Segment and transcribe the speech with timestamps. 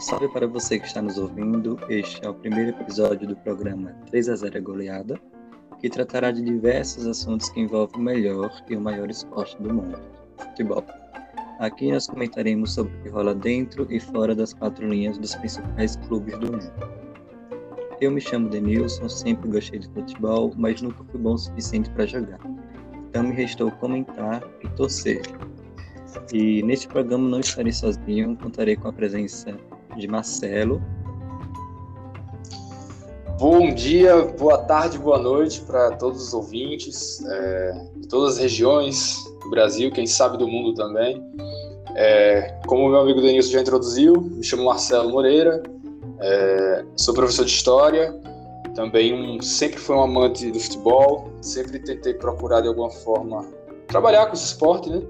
[0.00, 1.76] Salve para você que está nos ouvindo.
[1.88, 5.20] Este é o primeiro episódio do programa 3 a 0 é Goleada,
[5.80, 9.98] que tratará de diversos assuntos que envolvem o melhor e o maior esporte do mundo,
[10.36, 10.84] futebol.
[11.58, 15.96] Aqui nós comentaremos sobre o que rola dentro e fora das quatro linhas dos principais
[16.06, 16.72] clubes do mundo.
[18.00, 22.06] Eu me chamo Denilson, sempre gostei de futebol, mas nunca fui bom o suficiente para
[22.06, 22.38] jogar.
[23.08, 25.22] Então me restou comentar e torcer.
[26.32, 29.58] E neste programa não estarei sozinho, contarei com a presença
[29.96, 30.82] de Marcelo.
[33.38, 39.24] Bom dia, boa tarde, boa noite para todos os ouvintes é, de todas as regiões
[39.42, 41.22] do Brasil, quem sabe do mundo também.
[41.94, 45.62] É, como meu amigo Denilson já introduziu, me chamo Marcelo Moreira,
[46.20, 48.12] é, sou professor de História,
[48.74, 53.44] também um, sempre fui um amante do futebol, sempre tentei procurar de alguma forma
[53.88, 55.02] trabalhar com esse esporte, né?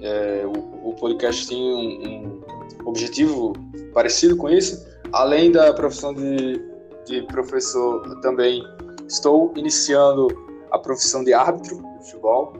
[0.00, 2.40] É, o, o, podcast tem um,
[2.88, 3.52] objetivo
[3.92, 4.86] parecido com isso.
[5.12, 6.60] Além da profissão de,
[7.06, 8.62] de professor, também
[9.06, 10.28] estou iniciando
[10.70, 12.52] a profissão de árbitro de futebol.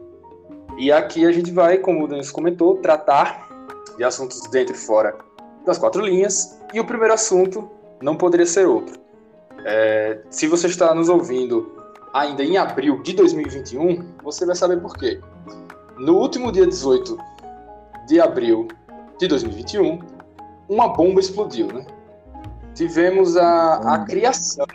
[0.78, 3.48] E aqui a gente vai, como o Denis comentou, tratar
[3.96, 5.16] de assuntos dentro e fora
[5.66, 6.58] das quatro linhas.
[6.72, 7.68] E o primeiro assunto
[8.00, 8.98] não poderia ser outro.
[9.64, 11.72] É, se você está nos ouvindo
[12.14, 15.20] ainda em abril de 2021, você vai saber por quê.
[15.98, 17.18] No último dia 18
[18.06, 18.68] de abril
[19.18, 19.98] de 2021,
[20.68, 21.86] uma bomba explodiu, né?
[22.74, 24.66] Tivemos a, a criação,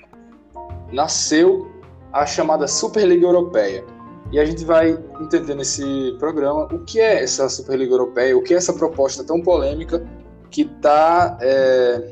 [0.92, 1.72] nasceu
[2.12, 3.86] a chamada Superliga Europeia.
[4.32, 8.54] E a gente vai entender nesse programa o que é essa Superliga Europeia, o que
[8.54, 10.06] é essa proposta tão polêmica
[10.50, 12.12] que está é,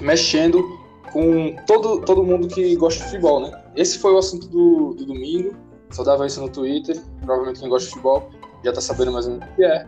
[0.00, 0.64] mexendo
[1.12, 3.62] com todo, todo mundo que gosta de futebol, né?
[3.76, 5.54] Esse foi o assunto do, do domingo.
[5.90, 7.00] Só dava isso no Twitter.
[7.18, 8.30] Provavelmente quem gosta de futebol
[8.64, 9.86] já está sabendo mais ou menos o que é.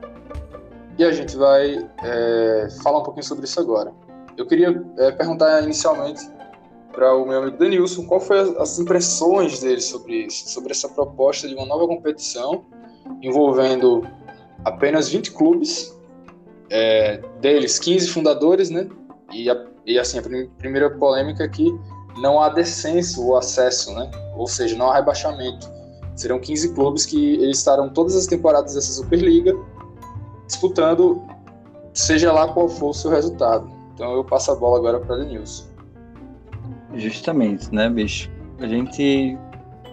[0.98, 3.92] E a gente vai é, falar um pouquinho sobre isso agora.
[4.36, 6.28] Eu queria é, perguntar inicialmente
[6.92, 11.46] para o meu amigo Denilson qual foi as impressões dele sobre isso, sobre essa proposta
[11.46, 12.64] de uma nova competição
[13.22, 14.06] envolvendo
[14.64, 15.94] apenas 20 clubes,
[16.70, 18.88] é, deles 15 fundadores, né?
[19.32, 20.22] E, a, e assim, a
[20.58, 21.78] primeira polêmica é que
[22.18, 24.10] não há descenso ou acesso, né?
[24.34, 25.70] Ou seja, não há rebaixamento.
[26.14, 29.54] Serão 15 clubes que eles estarão todas as temporadas dessa Superliga
[30.46, 31.22] disputando,
[31.92, 33.70] seja lá qual for o seu resultado.
[33.94, 35.66] Então eu passo a bola agora para Denilson.
[36.94, 38.30] Justamente, né, bicho?
[38.58, 39.36] A gente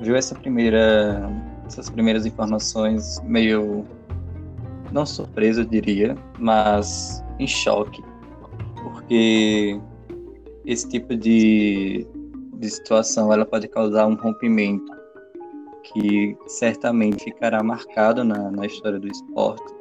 [0.01, 1.29] viu essa primeira,
[1.65, 3.85] essas primeiras informações meio
[4.91, 8.03] não surpresa, eu diria, mas em choque,
[8.83, 9.79] porque
[10.65, 12.07] esse tipo de,
[12.53, 14.91] de situação ela pode causar um rompimento
[15.83, 19.72] que certamente ficará marcado na, na história do esporte.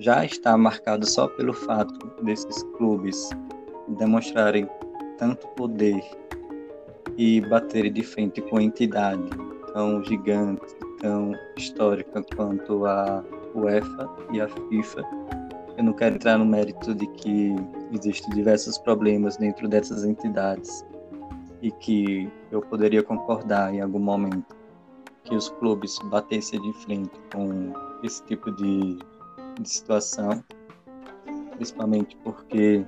[0.00, 3.28] Já está marcado só pelo fato desses clubes
[3.98, 4.66] demonstrarem
[5.18, 6.02] tanto poder
[7.18, 9.28] e baterem de frente com entidade
[9.74, 13.22] tão gigante, tão histórica quanto a
[13.54, 15.02] UEFA e a FIFA.
[15.76, 17.54] Eu não quero entrar no mérito de que
[17.92, 20.82] existem diversos problemas dentro dessas entidades
[21.60, 24.56] e que eu poderia concordar em algum momento
[25.24, 28.98] que os clubes batessem de frente com esse tipo de,
[29.62, 30.42] de situação,
[31.56, 32.84] principalmente porque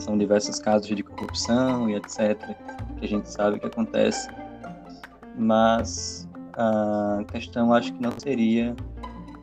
[0.00, 2.38] são diversos casos de corrupção e etc.
[2.98, 4.28] que a gente sabe que acontece,
[5.36, 8.74] mas a questão acho que não seria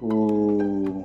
[0.01, 1.03] o,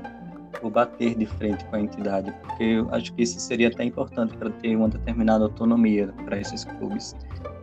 [0.62, 4.36] o bater de frente com a entidade, porque eu acho que isso seria até importante
[4.36, 7.16] para ter uma determinada autonomia para esses clubes.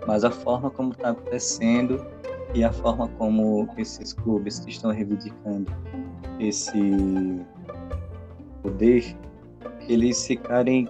[0.08, 2.04] Mas a forma como está acontecendo
[2.54, 5.72] e a forma como esses clubes estão reivindicando
[6.48, 7.46] esse
[8.62, 9.16] poder,
[9.88, 10.88] eles ficarem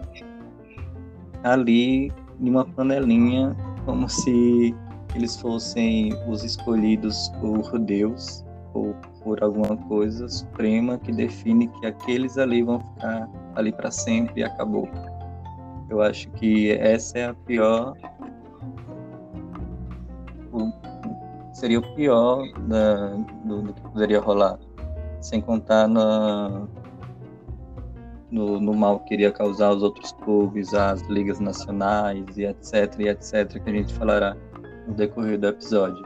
[1.44, 4.76] ali em uma panelinha como se
[5.16, 12.38] eles fossem os escolhidos por Deus ou por alguma coisa suprema que define que aqueles
[12.38, 14.88] ali vão ficar ali para sempre e acabou.
[15.90, 17.96] Eu acho que essa é a pior.
[21.54, 23.10] seria o pior da,
[23.46, 24.58] do, do, que poderia rolar.
[25.22, 26.68] Sem contar na,
[28.30, 33.08] no, no, mal que iria causar aos outros clubes, às ligas nacionais e etc, e
[33.08, 34.36] etc, que a gente falará
[34.88, 36.04] no decorrer do episódio.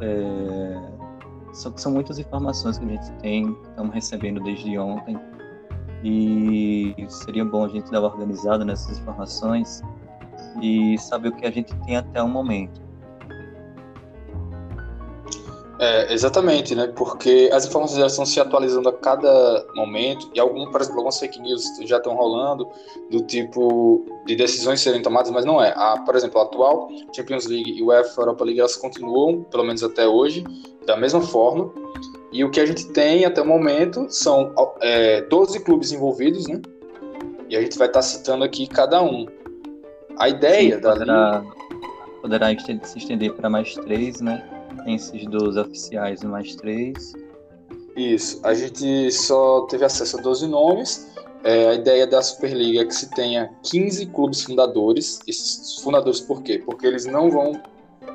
[0.00, 0.94] É,
[1.52, 5.18] só que são muitas informações que a gente tem, estamos recebendo desde ontem,
[6.04, 9.82] e seria bom a gente dar uma organizada nessas informações
[10.60, 12.83] e saber o que a gente tem até o momento.
[15.84, 16.86] É, exatamente, né?
[16.96, 21.20] Porque as informações já estão se atualizando a cada momento e algum, por exemplo, algumas
[21.20, 22.66] fake news já estão rolando
[23.10, 25.74] do tipo de decisões serem tomadas, mas não é.
[25.76, 29.62] A, por exemplo, a atual Champions League e o UEFA Europa League elas continuam, pelo
[29.62, 30.42] menos até hoje,
[30.86, 31.70] da mesma forma.
[32.32, 36.62] E o que a gente tem até o momento são é, 12 clubes envolvidos, né?
[37.50, 39.26] E a gente vai estar citando aqui cada um.
[40.18, 41.44] A ideia Sim, da poderá,
[42.22, 42.46] poderá
[42.84, 44.53] se estender para mais três, né?
[44.86, 47.12] Esses 12 oficiais e mais três.
[47.96, 48.40] Isso.
[48.42, 51.12] A gente só teve acesso a 12 nomes.
[51.42, 55.20] É, a ideia da Superliga é que se tenha 15 clubes fundadores.
[55.26, 56.62] Esses fundadores por quê?
[56.64, 57.60] Porque eles não vão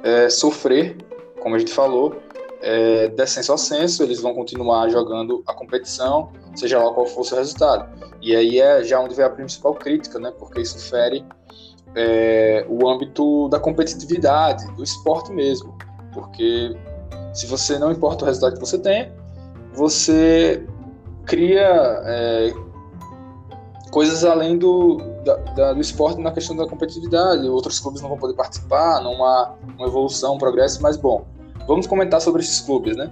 [0.04, 0.98] é, sofrer,
[1.40, 2.22] como a gente falou,
[2.62, 7.36] é, descenso a censo, eles vão continuar jogando a competição, seja lá qual for o
[7.36, 7.90] resultado.
[8.22, 10.32] E aí é já onde vem a principal crítica, né?
[10.38, 11.24] Porque isso fere
[11.96, 15.78] é, o âmbito da competitividade, do esporte mesmo.
[16.20, 16.76] Porque
[17.34, 19.12] se você não importa o resultado que você tem,
[19.74, 20.66] você
[21.26, 22.54] cria é,
[23.92, 27.48] coisas além do, da, da, do esporte na questão da competitividade.
[27.48, 31.26] Outros clubes não vão poder participar, não há uma evolução, um progresso, mas bom,
[31.68, 33.10] vamos comentar sobre esses clubes, né?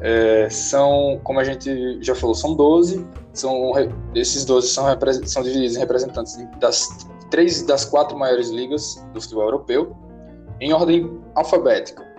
[0.00, 3.72] É, são, como a gente já falou, são 12, são,
[4.14, 4.84] esses 12 são,
[5.24, 9.96] são divididos em representantes das três das quatro maiores ligas do futebol europeu,
[10.60, 12.13] em ordem alfabética.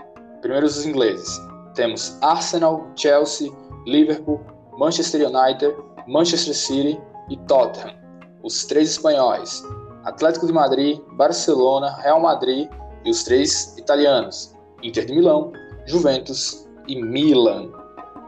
[0.46, 1.42] Primeiro os ingleses.
[1.74, 3.52] Temos Arsenal, Chelsea,
[3.88, 4.40] Liverpool,
[4.78, 5.76] Manchester United,
[6.08, 7.02] Manchester City
[7.32, 7.96] e Tottenham.
[8.44, 9.64] Os três espanhóis.
[10.04, 12.70] Atlético de Madrid, Barcelona, Real Madrid
[13.04, 14.54] e os três italianos.
[14.84, 15.52] Inter de Milão,
[15.88, 17.72] Juventus e Milan.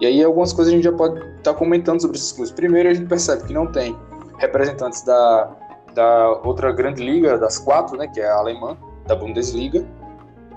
[0.02, 2.52] E aí algumas coisas a gente já pode estar tá comentando sobre esses clubes.
[2.52, 3.96] Primeiro a gente percebe que não tem
[4.40, 5.56] representantes da,
[5.94, 8.76] da outra grande liga, das quatro, né, que é a alemã,
[9.06, 9.86] da Bundesliga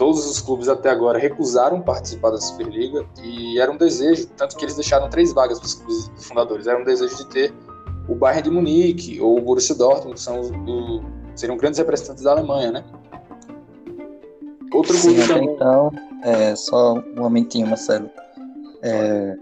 [0.00, 4.64] todos os clubes até agora recusaram participar da Superliga e era um desejo, tanto que
[4.64, 7.54] eles deixaram três vagas para os clubes fundadores, era um desejo de ter
[8.08, 11.02] o Bayern de Munique ou o Borussia Dortmund, que são do,
[11.34, 12.84] seriam grandes representantes da Alemanha, né?
[14.72, 15.50] Outro clube Sim, também...
[15.50, 15.92] Então,
[16.22, 18.08] é, só um momentinho, Marcelo.
[18.80, 19.36] É,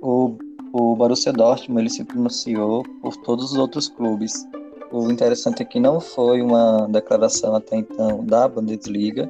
[0.00, 0.36] o,
[0.72, 4.46] o Borussia Dortmund ele se pronunciou por todos os outros clubes.
[4.92, 9.28] O interessante é que não foi uma declaração até então da Bundesliga,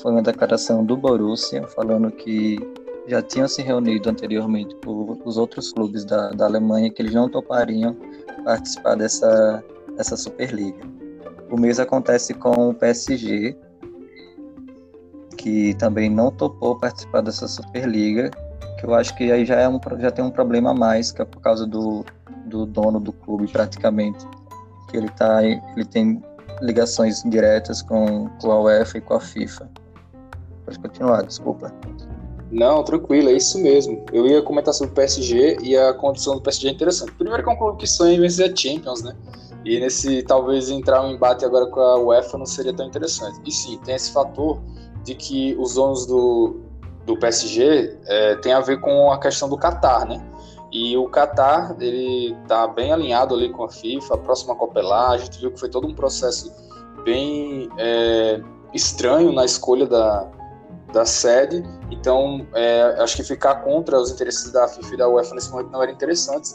[0.00, 2.58] foi uma declaração do Borussia falando que
[3.06, 7.28] já tinham se reunido anteriormente com os outros clubes da, da Alemanha que eles não
[7.28, 7.96] topariam
[8.44, 9.64] participar dessa,
[9.96, 10.84] dessa Superliga.
[11.50, 13.56] O mesmo acontece com o PSG,
[15.36, 18.30] que também não topou participar dessa Superliga,
[18.78, 21.22] que eu acho que aí já, é um, já tem um problema a mais, que
[21.22, 22.04] é por causa do,
[22.46, 24.26] do dono do clube praticamente,
[24.90, 26.22] que ele, tá, ele tem
[26.60, 29.68] ligações diretas com, com a UEFA e com a FIFA.
[30.76, 31.72] Pode continuar, desculpa.
[32.50, 34.04] Não, tranquilo, é isso mesmo.
[34.12, 37.12] Eu ia comentar sobre o PSG e a condição do PSG é interessante.
[37.12, 39.16] Primeiro que é um clube que sonha em vencer a Champions, né?
[39.64, 43.40] E nesse, talvez, entrar um embate agora com a UEFA não seria tão interessante.
[43.44, 44.60] E sim, tem esse fator
[45.02, 46.60] de que os donos do,
[47.04, 50.24] do PSG é, tem a ver com a questão do Qatar, né?
[50.70, 54.82] E o Qatar, ele tá bem alinhado ali com a FIFA, a próxima Copa é
[54.82, 56.52] lá, a gente viu que foi todo um processo
[57.04, 58.40] bem é,
[58.72, 60.28] estranho na escolha da,
[60.96, 61.62] da sede.
[61.90, 65.70] Então, é, acho que ficar contra os interesses da FIFA e da UEFA nesse momento
[65.70, 66.50] não era interessante.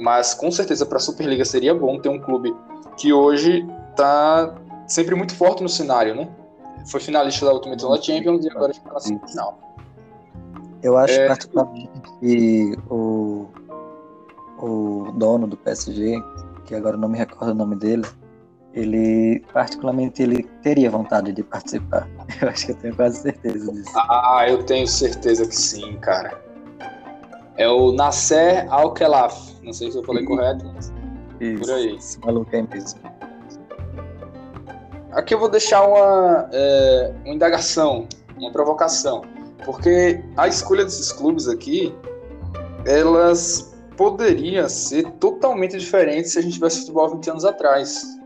[0.00, 2.54] Mas com certeza para a Superliga seria bom ter um clube
[2.96, 4.54] que hoje está
[4.88, 6.28] sempre muito forte no cenário, né?
[6.86, 9.58] Foi finalista da última edição da Champions e agora está na semifinal.
[10.82, 11.28] Eu acho é...
[11.28, 13.46] particularmente que o,
[14.58, 16.20] o dono do PSG,
[16.64, 18.04] que agora não me recordo o nome dele,
[18.74, 22.08] ele particularmente ele teria vontade de participar.
[22.40, 23.92] Eu acho que eu tenho quase certeza disso.
[23.94, 26.40] Ah, eu tenho certeza que sim, cara.
[27.56, 29.60] É o Nasser Al-Khelaf.
[29.62, 30.30] Não sei se eu falei Isso.
[30.30, 30.92] correto, mas
[31.40, 31.60] Isso.
[31.60, 31.96] por aí.
[31.96, 33.00] Esse maluco é mesmo.
[35.12, 39.22] Aqui eu vou deixar uma, é, uma indagação, uma provocação,
[39.62, 41.94] porque a escolha desses clubes aqui,
[42.86, 48.21] elas poderiam ser totalmente diferentes se a gente tivesse futebol 20 anos atrás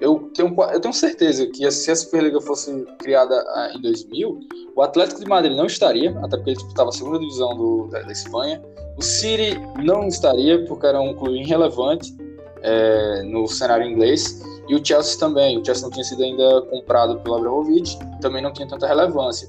[0.00, 4.40] eu tenho, eu tenho certeza que se a Superliga fosse criada ah, em 2000,
[4.74, 8.02] o Atlético de Madrid não estaria, até porque ele disputava a segunda divisão do, da,
[8.02, 8.62] da, Espanha.
[8.96, 12.16] O City não estaria, porque era um clube irrelevante
[12.62, 14.42] é, no cenário inglês.
[14.68, 15.58] E o Chelsea também.
[15.58, 19.48] O Chelsea não tinha sido ainda comprado pelo Abramovich, também não tinha tanta relevância.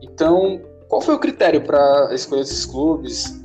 [0.00, 3.40] Então, qual foi o critério para escolher esses clubes?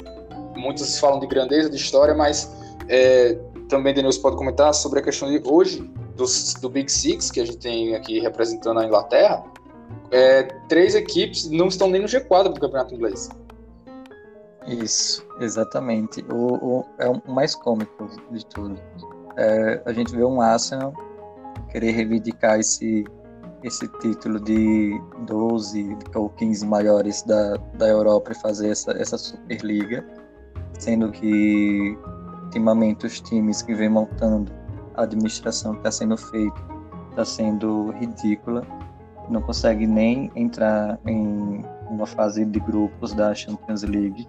[0.55, 2.53] Muitos falam de grandeza, de história, mas
[2.87, 3.37] é,
[3.69, 7.45] também Denilson pode comentar sobre a questão de hoje dos, do Big Six, que a
[7.45, 9.43] gente tem aqui representando a Inglaterra,
[10.11, 13.29] é, três equipes não estão nem no G4 do Campeonato Inglês.
[14.67, 16.23] Isso, exatamente.
[16.29, 18.77] O, o é o mais cômico de tudo.
[19.37, 20.93] É, a gente vê um Arsenal
[21.71, 23.05] querer reivindicar esse,
[23.63, 30.05] esse título de 12 ou 15 maiores da, da Europa e fazer essa, essa Superliga,
[30.77, 31.97] sendo que
[32.43, 34.58] ultimamente os times que vem montando
[34.99, 36.61] a administração que está sendo feita
[37.09, 38.65] está sendo ridícula,
[39.29, 44.27] não consegue nem entrar em uma fase de grupos da Champions League.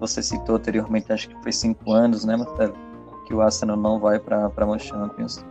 [0.00, 2.74] Você citou anteriormente, acho que foi cinco anos, né, Marcelo,
[3.26, 5.44] que o Arsenal não vai para a Champions.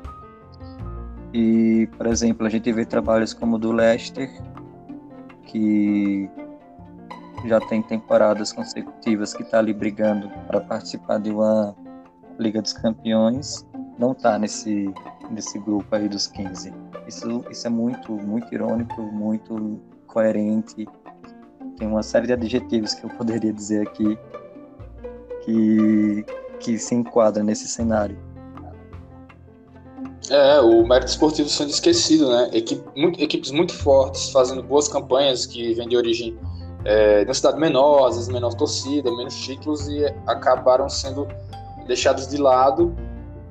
[1.34, 4.30] E, por exemplo, a gente vê trabalhos como o do Leicester,
[5.48, 6.30] que
[7.46, 11.75] já tem temporadas consecutivas que está ali brigando para participar de uma
[12.39, 13.65] Liga dos Campeões,
[13.97, 14.93] não está nesse,
[15.29, 16.73] nesse grupo aí dos 15.
[17.07, 20.88] Isso, isso é muito, muito irônico, muito coerente.
[21.77, 24.17] Tem uma série de adjetivos que eu poderia dizer aqui
[25.43, 26.25] que,
[26.59, 28.17] que se enquadra nesse cenário.
[30.29, 32.50] É, o mérito esportivo sendo esquecido, né?
[32.53, 36.39] Equipe, muito, equipes muito fortes, fazendo boas campanhas que vêm de origem
[36.85, 41.27] é, de cidade menor, às vezes menor torcida, menos títulos e acabaram sendo
[41.88, 42.95] deixados de lado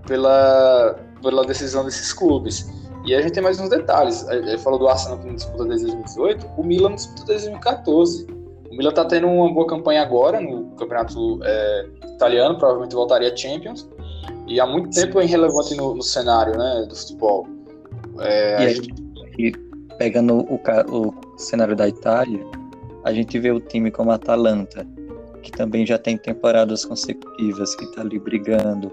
[0.06, 2.70] pela, pela decisão desses clubes.
[3.04, 4.26] E a gente tem mais uns detalhes.
[4.28, 8.26] Ele falou do Arsenal que não disputa desde 2018, o Milan disputa desde 2014.
[8.70, 13.36] O Milan está tendo uma boa campanha agora no campeonato é, italiano, provavelmente voltaria a
[13.36, 13.88] Champions
[14.46, 17.46] e há muito tempo é irrelevante no, no cenário né, do futebol.
[18.20, 18.94] É, e, gente...
[19.38, 19.52] e,
[19.98, 22.44] pegando o, o cenário da Itália,
[23.04, 24.86] a gente vê o time como a Atalanta,
[25.42, 28.92] que também já tem temporadas consecutivas, que está ali brigando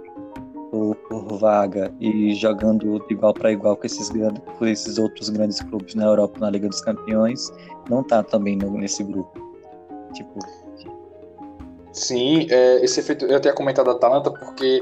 [0.71, 5.59] por, por, vaga e jogando de igual para igual com esses, com esses outros grandes
[5.61, 7.51] clubes na Europa, na Liga dos Campeões,
[7.89, 9.31] não está também no, nesse grupo.
[10.13, 10.39] Tipo.
[11.91, 13.25] Sim, é, esse efeito.
[13.25, 14.81] Eu até comentado a Atalanta porque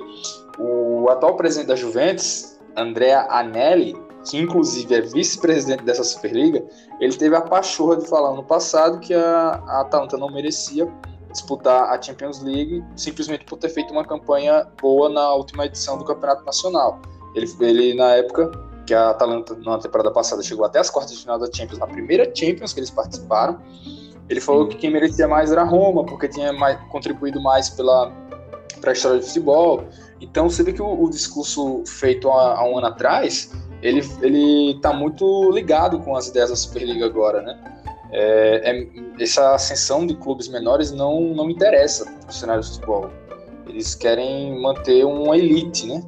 [0.60, 3.96] o atual presidente da Juventus, Andrea Anelli,
[4.30, 6.64] que inclusive é vice-presidente dessa Superliga,
[7.00, 10.88] ele teve a pachorra de falar no passado que a, a Atalanta não merecia
[11.32, 16.06] disputar a Champions League simplesmente por ter feito uma campanha boa na última edição do
[16.06, 17.00] Campeonato Nacional.
[17.36, 18.52] Ele, ele na época
[18.86, 21.88] que a Atalanta na temporada passada chegou até as quartas de final da Champions, na
[21.88, 23.60] primeira Champions que eles participaram,
[24.30, 28.12] ele falou que quem merecia mais era a Roma, porque tinha mais, contribuído mais pela
[28.80, 29.84] para a história do futebol.
[30.22, 34.72] Então você vê que o, o discurso feito há, há, um ano atrás, ele ele
[34.72, 37.58] está muito ligado com as ideias da Superliga agora, né?
[38.12, 38.88] É, é,
[39.20, 43.12] essa ascensão de clubes menores não não interessa para o cenário do futebol.
[43.68, 46.02] Eles querem manter uma elite, né?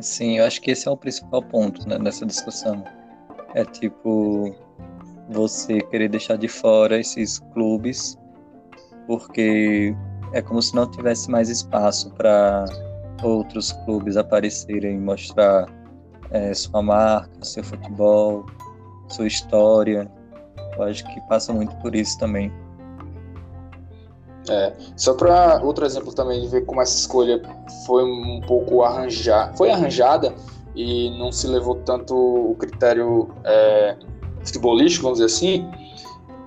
[0.00, 2.84] Sim, eu acho que esse é o principal ponto né, nessa discussão.
[3.54, 4.54] É tipo
[5.30, 8.18] você querer deixar de fora esses clubes
[9.06, 9.94] porque
[10.32, 12.64] é como se não tivesse mais espaço para
[13.22, 15.66] outros clubes aparecerem e mostrar
[16.30, 18.44] é, sua marca, seu futebol,
[19.08, 20.10] sua história.
[20.76, 22.52] Eu acho que passa muito por isso também.
[24.48, 27.42] É, só para outro exemplo também de ver como essa escolha
[27.84, 30.32] foi um pouco arranjada, foi arranjada
[30.74, 33.96] e não se levou tanto o critério é,
[34.44, 35.68] futebolístico, vamos dizer assim.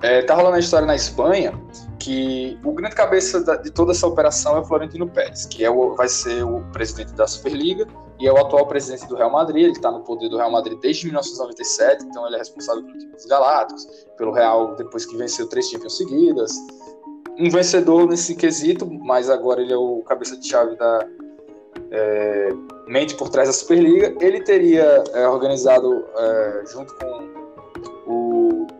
[0.01, 1.53] É, tá rolando a história na Espanha
[1.99, 5.95] que o grande cabeça de toda essa operação é o Florentino Pérez, que é o,
[5.95, 7.85] vai ser o presidente da Superliga
[8.19, 9.63] e é o atual presidente do Real Madrid.
[9.63, 13.11] Ele está no poder do Real Madrid desde 1997, então ele é responsável pelo time
[13.27, 13.85] Galácticos,
[14.17, 16.53] pelo Real depois que venceu três Champions seguidas.
[17.37, 21.07] Um vencedor nesse quesito, mas agora ele é o cabeça de chave da
[21.91, 22.49] é,
[22.87, 24.15] mente por trás da Superliga.
[24.21, 27.38] Ele teria é, organizado é, junto com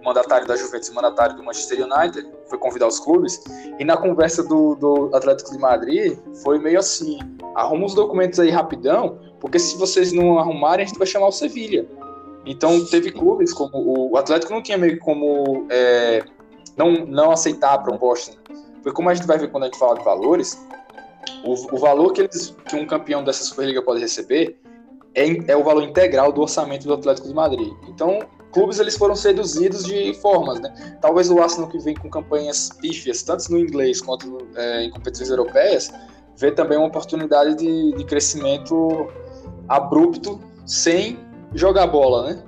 [0.09, 3.41] mandatário da Juventus e mandatário do Manchester United, foi convidar os clubes,
[3.77, 7.19] e na conversa do, do Atlético de Madrid foi meio assim,
[7.55, 11.31] arruma os documentos aí rapidão, porque se vocês não arrumarem, a gente vai chamar o
[11.31, 11.87] Sevilha.
[12.45, 16.23] Então teve clubes como o Atlético não tinha meio como é,
[16.75, 18.35] não, não aceitar a proposta.
[18.81, 20.59] Foi como a gente vai ver quando a gente fala de valores,
[21.43, 24.57] o, o valor que, eles, que um campeão dessa Superliga pode receber
[25.13, 27.73] é, é o valor integral do orçamento do Atlético de Madrid.
[27.87, 28.19] Então
[28.51, 30.97] clubes eles foram seduzidos de formas, né?
[31.01, 35.29] Talvez o Arsenal que vem com campanhas pífias, tanto no inglês quanto é, em competições
[35.29, 35.91] europeias,
[36.37, 39.07] vê também uma oportunidade de, de crescimento
[39.67, 41.19] abrupto sem
[41.53, 42.43] jogar bola, né?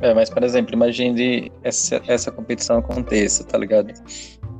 [0.00, 3.92] É, mas, por exemplo, imagine essa, essa competição aconteça, tá ligado?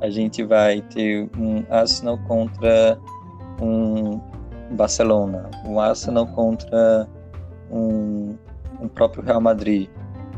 [0.01, 2.99] A gente vai ter um Arsenal contra
[3.61, 4.19] um
[4.71, 7.07] Barcelona, um Arsenal contra
[7.71, 8.35] um
[8.81, 9.89] um próprio Real Madrid.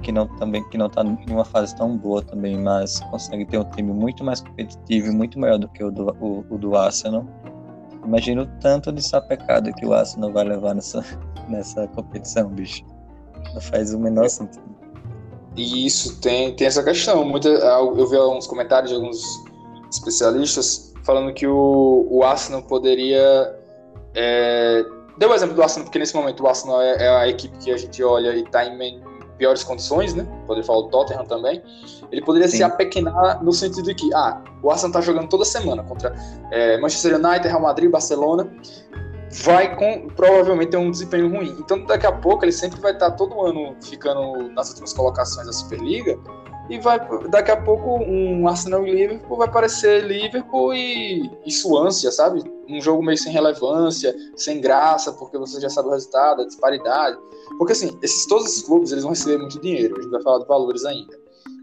[0.01, 3.57] que não também que não está em uma fase tão boa também, mas consegue ter
[3.57, 6.75] um time muito mais competitivo e muito maior do que o do, o, o do
[6.75, 7.25] Arsenal.
[8.05, 11.03] Imagino o tanto de sapecada que o Arsenal vai levar nessa,
[11.49, 12.83] nessa competição, bicho.
[13.53, 14.63] Não faz o menor sentido.
[15.55, 17.25] E isso tem, tem essa questão.
[17.25, 19.21] Muita, eu vi alguns comentários de alguns
[19.91, 23.55] especialistas falando que o, o Arsenal poderia.
[24.15, 24.85] É,
[25.19, 27.71] deu o exemplo do Arsenal, porque nesse momento o Arsenal é, é a equipe que
[27.71, 29.03] a gente olha e está em
[29.37, 30.25] piores condições, né?
[30.47, 31.61] Poderia falar o Tottenham também.
[32.11, 32.57] Ele poderia Sim.
[32.57, 36.15] se apequenar no sentido de que, ah, o Arsenal está jogando toda semana contra
[36.51, 38.49] é, Manchester United, Real Madrid, Barcelona
[39.43, 41.55] vai com provavelmente ter um desempenho ruim.
[41.59, 45.53] Então daqui a pouco ele sempre vai estar todo ano ficando nas últimas colocações da
[45.53, 46.17] Superliga
[46.69, 46.99] e vai
[47.29, 52.43] daqui a pouco um Arsenal e Liverpool vai parecer Liverpool e, e Suância, sabe?
[52.69, 57.17] Um jogo meio sem relevância, sem graça, porque você já sabe o resultado, a disparidade.
[57.57, 60.39] Porque assim, esses, todos esses clubes eles vão receber muito dinheiro, a gente vai falar
[60.39, 61.17] de valores ainda.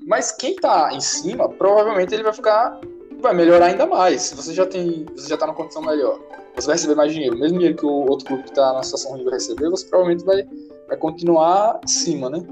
[0.06, 2.80] Mas quem tá em cima, provavelmente ele vai ficar
[3.20, 4.32] vai melhorar ainda mais.
[4.36, 6.20] Você já tem, você já tá numa condição melhor
[6.56, 7.38] você vai receber mais dinheiro.
[7.38, 10.24] Mesmo dinheiro que o outro clube que está na situação ruim vai receber, você provavelmente
[10.24, 10.46] vai,
[10.88, 12.42] vai continuar acima, né?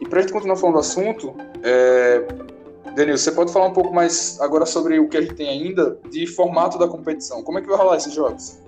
[0.00, 2.26] E para a gente continuar falando do assunto, é...
[2.94, 5.98] Denil, você pode falar um pouco mais agora sobre o que a gente tem ainda
[6.10, 7.42] de formato da competição.
[7.42, 8.58] Como é que vai rolar esses jogos?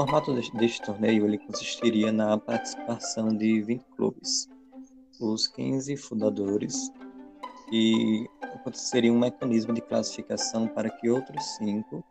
[0.00, 4.48] formato deste, torneio ele consistiria na participação de 20 clubes,
[5.20, 6.90] os 15 fundadores,
[7.70, 12.02] e aconteceria um mecanismo de classificação para que outros 5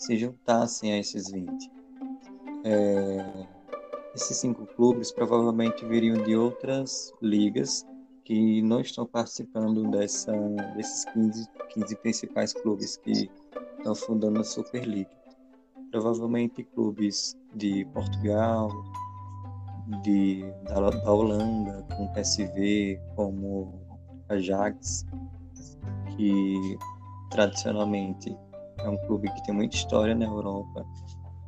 [0.00, 1.70] se juntassem a esses 20.
[2.64, 3.46] É,
[4.14, 7.86] esses cinco clubes provavelmente viriam de outras ligas
[8.24, 10.32] que não estão participando dessa,
[10.76, 13.30] desses 15, 15 principais clubes que
[13.78, 15.20] estão fundando a Superliga
[15.90, 18.70] provavelmente clubes de Portugal,
[20.02, 23.74] de, da, da Holanda, com PSV, como
[24.28, 25.04] Ajax,
[26.16, 26.78] que
[27.30, 28.36] tradicionalmente
[28.84, 30.84] é um clube que tem muita história na Europa.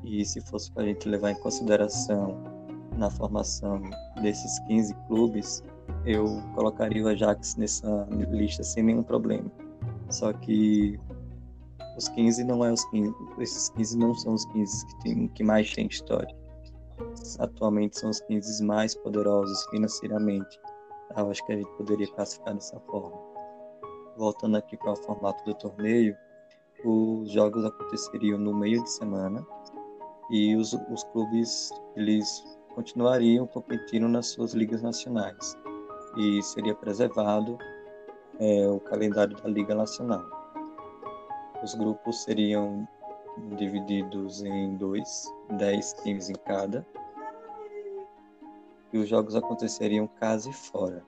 [0.04, 2.36] E se fosse para a gente levar em consideração
[2.96, 3.80] na formação
[4.20, 5.62] desses 15 clubes,
[6.04, 9.50] eu colocaria o Ajax nessa lista sem nenhum problema.
[10.10, 10.98] Só que
[11.96, 13.14] os 15 não é os 15.
[13.38, 16.34] Esses 15 não são os 15 que, tem, que mais tem história.
[17.38, 20.58] Atualmente são os 15 mais poderosos financeiramente.
[21.16, 23.16] Eu acho que a gente poderia classificar dessa forma.
[24.16, 26.16] Voltando aqui para o formato do torneio,
[26.84, 29.46] os jogos aconteceriam no meio de semana
[30.30, 35.56] e os, os clubes eles continuariam competindo nas suas ligas nacionais
[36.16, 37.58] e seria preservado
[38.38, 40.24] é, o calendário da Liga Nacional.
[41.62, 42.86] Os grupos seriam
[43.56, 46.86] divididos em dois, dez times em cada,
[48.92, 51.02] e os jogos aconteceriam casa e fora.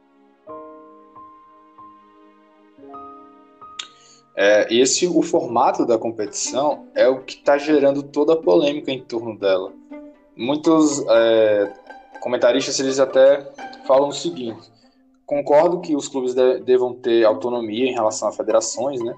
[4.36, 9.00] É, esse o formato da competição é o que está gerando toda a polêmica em
[9.00, 9.72] torno dela.
[10.36, 11.72] Muitos é,
[12.20, 13.46] comentaristas eles até
[13.86, 14.68] falam o seguinte:
[15.24, 19.14] concordo que os clubes de, devam ter autonomia em relação a federações, né?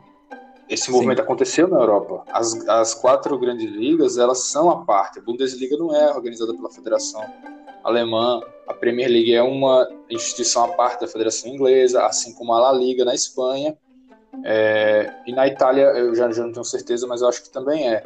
[0.68, 1.24] Esse movimento Sim.
[1.24, 2.24] aconteceu na Europa.
[2.30, 5.20] As, as quatro grandes ligas, elas são a parte.
[5.20, 7.24] A Bundesliga não é organizada pela Federação
[7.84, 8.40] Alemã.
[8.66, 12.72] A Premier League é uma instituição à parte da Federação Inglesa, assim como a La
[12.72, 13.78] Liga na Espanha.
[14.44, 17.88] É, e na Itália, eu já, já não tenho certeza, mas eu acho que também
[17.88, 18.02] é.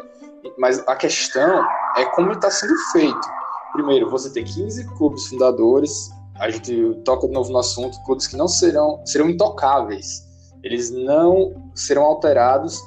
[0.59, 1.65] Mas a questão
[1.97, 3.29] é como está sendo feito.
[3.73, 8.37] Primeiro, você tem 15 clubes fundadores, a gente toca de novo no assunto, clubes que
[8.37, 10.31] não serão, serão intocáveis
[10.63, 12.81] eles não serão alterados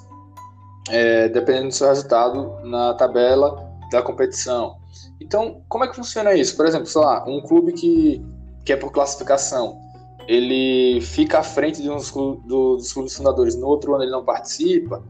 [0.90, 4.78] é, dependendo do seu resultado na tabela da competição.
[5.20, 6.56] Então, como é que funciona isso?
[6.56, 8.24] Por exemplo, sei lá, um clube que,
[8.66, 9.80] que é por classificação,
[10.28, 14.24] ele fica à frente de uns clubes, dos clubes fundadores, no outro ano ele não
[14.24, 15.04] participa,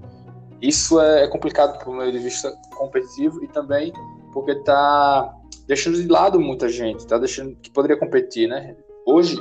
[0.62, 3.92] isso é, é complicado do meu de vista competitivo e também
[4.32, 5.34] porque está
[5.68, 8.76] deixando de lado muita gente, está deixando que poderia competir, né?
[9.06, 9.38] Hoje,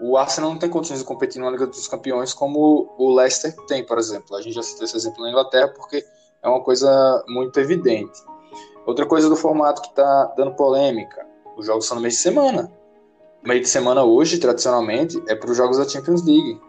[0.00, 3.84] o Arsenal não tem condições de competir na Liga dos Campeões como o Leicester tem,
[3.84, 4.36] por exemplo.
[4.36, 6.04] A gente já citou esse exemplo na Inglaterra porque
[6.42, 8.20] é uma coisa muito evidente.
[8.86, 11.26] Outra coisa do formato que está dando polêmica:
[11.56, 12.70] os jogos são no mês de semana.
[13.44, 16.60] Meio de semana hoje, tradicionalmente, é para os jogos da Champions League.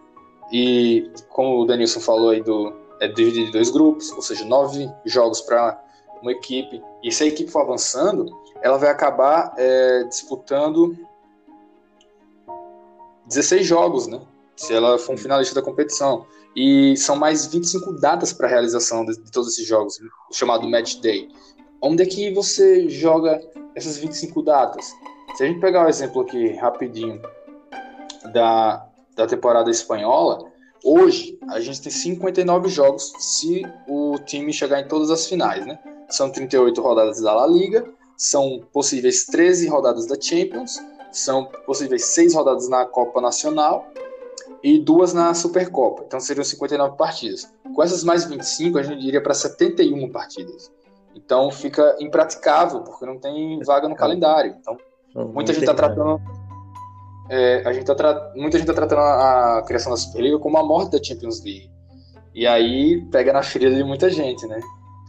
[0.51, 4.89] E como o Denilson falou aí, do, é dividido em dois grupos, ou seja, nove
[5.05, 5.81] jogos para
[6.21, 6.81] uma equipe.
[7.01, 8.25] E se a equipe for avançando,
[8.61, 10.97] ela vai acabar é, disputando
[13.27, 14.21] 16 jogos, né?
[14.55, 16.25] se ela for um finalista da competição.
[16.55, 19.99] E são mais 25 datas para a realização de, de, todos esses jogos,
[20.31, 21.29] chamado Match Day.
[21.81, 23.41] Onde é que você joga
[23.75, 24.93] essas 25 datas?
[25.35, 27.21] Se a gente pegar o exemplo aqui rapidinho
[28.31, 30.49] da, da temporada espanhola,
[30.81, 35.77] hoje a gente tem 59 jogos se o time chegar em todas as finais, né?
[36.09, 42.33] São 38 rodadas da La Liga, são possíveis 13 rodadas da Champions, são possíveis 6
[42.33, 43.89] rodadas na Copa Nacional
[44.63, 46.03] e duas na Supercopa.
[46.07, 47.53] Então seriam 59 partidas.
[47.75, 50.71] Com essas mais 25, a gente iria para 71 partidas.
[51.13, 54.55] Então fica impraticável, porque não tem vaga no calendário.
[54.61, 54.77] Então,
[55.15, 56.21] muita gente está tratando.
[57.29, 58.33] É, a gente tá tra...
[58.35, 61.71] Muita gente está tratando a criação da Superliga como a morte da Champions League.
[62.33, 64.59] E aí pega na ferida de muita gente, né?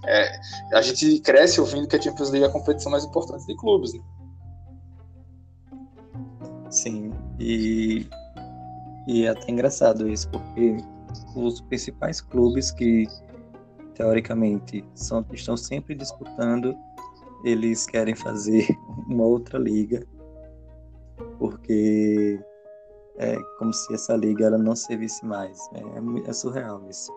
[0.06, 0.40] É,
[0.72, 3.92] a gente cresce ouvindo que a Champions League é a competição mais importante de clubes,
[3.92, 4.00] né?
[6.70, 8.06] Sim, e,
[9.08, 10.76] e é até engraçado isso, porque
[11.34, 13.08] os principais clubes que
[13.94, 16.76] teoricamente são, estão sempre disputando,
[17.44, 18.68] eles querem fazer
[19.09, 20.07] uma outra liga,
[21.38, 22.40] porque
[23.18, 25.59] é como se essa liga ela não servisse mais.
[25.75, 27.12] É, é surreal isso.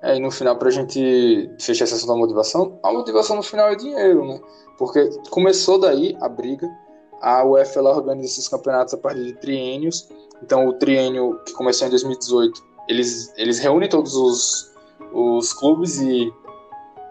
[0.00, 3.42] É, e no final, para a gente fechar essa questão da motivação, a motivação no
[3.42, 4.40] final é dinheiro, né?
[4.76, 6.68] Porque começou daí a briga,
[7.20, 10.08] a UEFA ela organiza esses campeonatos a partir de triênios,
[10.40, 14.72] então o triênio que começou em 2018, eles, eles reúnem todos os,
[15.12, 16.32] os clubes e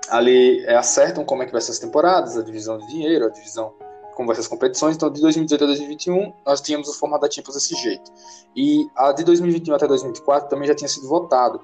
[0.10, 3.30] ali é, acertam como é que vai ser as temporadas, a divisão de dinheiro, a
[3.30, 3.74] divisão
[4.16, 4.96] como vai ser as competições.
[4.96, 8.12] Então, de 2018 a 2021, nós tínhamos o formato da Champions desse jeito.
[8.56, 11.62] E a de 2021 até 2024 também já tinha sido votado.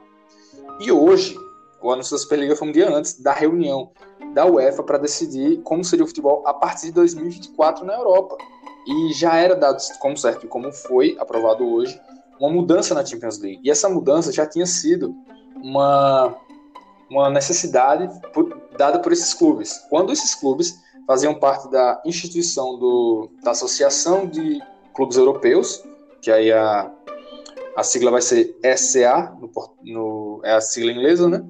[0.79, 1.36] E hoje,
[1.82, 3.89] o anúncio da Superliga foi um dia antes da reunião
[4.36, 8.38] da UEFA para decidir como seria o futebol a partir de 2024 na Europa.
[8.86, 11.99] E já era dado como certo e como foi aprovado hoje
[12.39, 13.62] uma mudança na Champions League.
[13.63, 15.15] E essa mudança já tinha sido
[15.56, 16.36] uma,
[17.13, 19.86] uma necessidade por, dada por esses clubes.
[19.89, 24.62] Quando esses clubes faziam parte da instituição do, da Associação de
[24.93, 25.84] Clubes Europeus,
[26.21, 26.91] que aí a,
[27.76, 29.52] a sigla vai ser ECA, no,
[29.84, 31.43] no, é a sigla inglesa, né?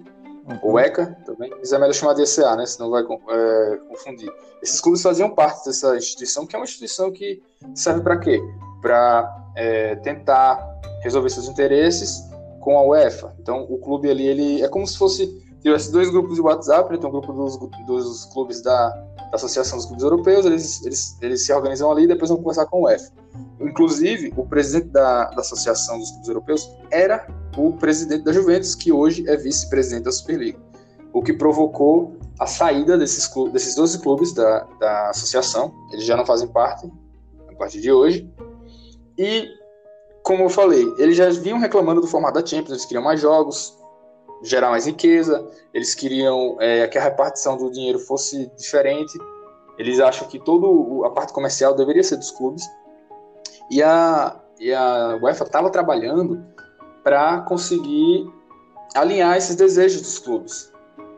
[0.49, 0.60] Uhum.
[0.62, 2.65] Ou ECA também, mas é melhor chamar de ECA, né?
[2.65, 4.32] Senão vai é, confundir.
[4.62, 7.41] Esses clubes faziam parte dessa instituição, que é uma instituição que
[7.73, 8.41] serve para quê?
[8.82, 10.58] Para é, tentar
[11.02, 13.36] resolver seus interesses com a UEFA.
[13.39, 16.97] Então, o clube ali, ele é como se fosse tivesse dois grupos de WhatsApp, né?
[16.97, 21.45] tem um grupo dos, dos clubes da, da, Associação dos Clubes Europeus, eles, eles, eles
[21.45, 23.12] se organizam ali e depois vão conversar com o UEFA.
[23.60, 27.26] Inclusive, o presidente da, da Associação dos Clubes Europeus era
[27.58, 30.60] o presidente da Juventus, que hoje é vice-presidente da Superliga.
[31.13, 35.73] O que provocou a saída desses, clubes, desses 12 clubes da, da associação.
[35.91, 36.91] Eles já não fazem parte
[37.49, 38.30] a partir de hoje.
[39.17, 39.47] E,
[40.23, 43.78] como eu falei, eles já vinham reclamando do formato da Champions, eles queriam mais jogos,
[44.43, 49.17] gerar mais riqueza, eles queriam é, que a repartição do dinheiro fosse diferente.
[49.77, 52.63] Eles acham que toda a parte comercial deveria ser dos clubes.
[53.71, 56.45] E a, e a UEFA estava trabalhando
[57.03, 58.29] para conseguir
[58.93, 60.71] alinhar esses desejos dos clubes.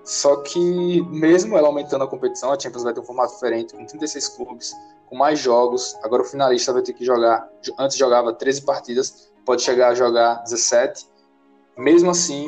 [0.03, 3.83] Só que, mesmo ela aumentando a competição, a Champions vai ter um formato diferente, com
[3.85, 4.71] 36 clubes,
[5.07, 5.97] com mais jogos.
[6.03, 7.49] Agora o finalista vai ter que jogar.
[7.79, 11.07] Antes jogava 13 partidas, pode chegar a jogar 17.
[11.75, 12.47] Mesmo assim,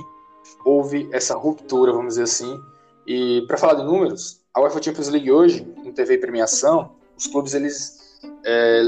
[0.67, 2.59] houve essa ruptura, vamos dizer assim.
[3.07, 7.53] E para falar de números, a UEFA Champions League hoje, em TV premiação, os clubes
[7.53, 8.81] eles é,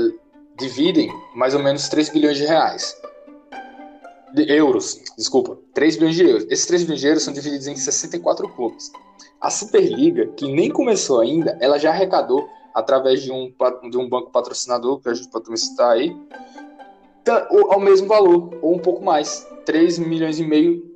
[0.59, 2.97] dividem mais ou menos 3 bilhões de reais.
[4.33, 6.45] De euros, desculpa, 3 bilhões de euros.
[6.49, 8.91] Esses 3 bilhões de euros são divididos em 64 clubes.
[9.39, 13.53] A Superliga, que nem começou ainda, ela já arrecadou através de um,
[13.89, 16.15] de um banco patrocinador, que a gente pode citar aí,
[17.69, 20.88] ao mesmo valor, ou um pouco mais, 3 milhões e meio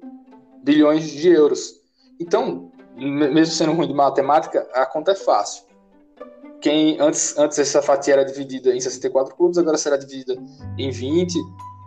[0.64, 1.76] bilhões de euros.
[2.20, 5.64] Então, mesmo sendo ruim de matemática, a conta é fácil.
[6.62, 10.36] Quem antes, antes essa fatia era dividida em 64 clubes, agora será dividida
[10.78, 11.38] em 20,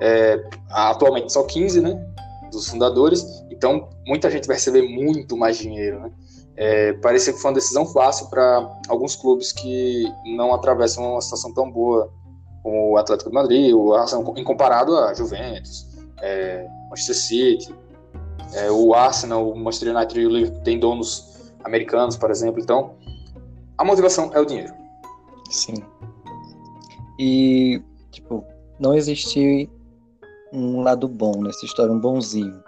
[0.00, 1.98] é, atualmente só 15, né,
[2.52, 3.24] dos fundadores.
[3.50, 6.12] Então, muita gente vai receber muito mais dinheiro, né?
[6.58, 11.52] É, parecia que foi uma decisão fácil para alguns clubes que não atravessam uma situação
[11.52, 12.10] tão boa
[12.62, 13.94] como o Atlético de Madrid, ou
[14.36, 15.86] em comparado a Juventus,
[16.20, 17.74] é, Manchester City,
[18.54, 22.60] é, o Arsenal, o Manchester United e o Liverpool têm donos americanos, por exemplo.
[22.60, 22.94] Então,
[23.76, 24.72] a motivação é o dinheiro.
[25.50, 25.74] Sim.
[27.18, 28.44] E, tipo,
[28.78, 29.70] não existe
[30.52, 32.62] um lado bom nessa história, um bonzinho,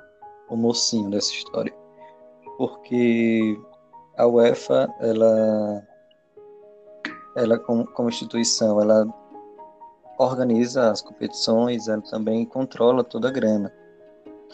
[0.50, 1.74] um mocinho dessa história.
[2.56, 3.58] Porque
[4.16, 5.86] a UEFA, ela,
[7.36, 9.06] ela como, como instituição, ela
[10.18, 13.72] organiza as competições, ela também controla toda a grana,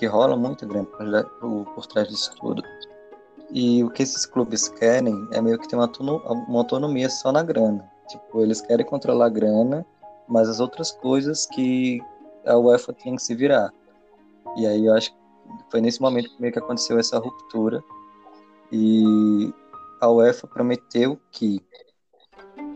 [0.05, 0.87] que rola muita grana
[1.41, 2.63] por, por trás disso tudo.
[3.51, 7.43] E o que esses clubes querem é meio que ter uma, uma autonomia só na
[7.43, 7.91] grana.
[8.07, 9.87] Tipo, eles querem controlar a grana,
[10.29, 12.03] mas as outras coisas que
[12.45, 13.73] a UEFA tem que se virar.
[14.59, 15.17] E aí eu acho que
[15.71, 17.83] foi nesse momento que meio que aconteceu essa ruptura.
[18.71, 19.51] E
[20.03, 21.65] a UEFA prometeu que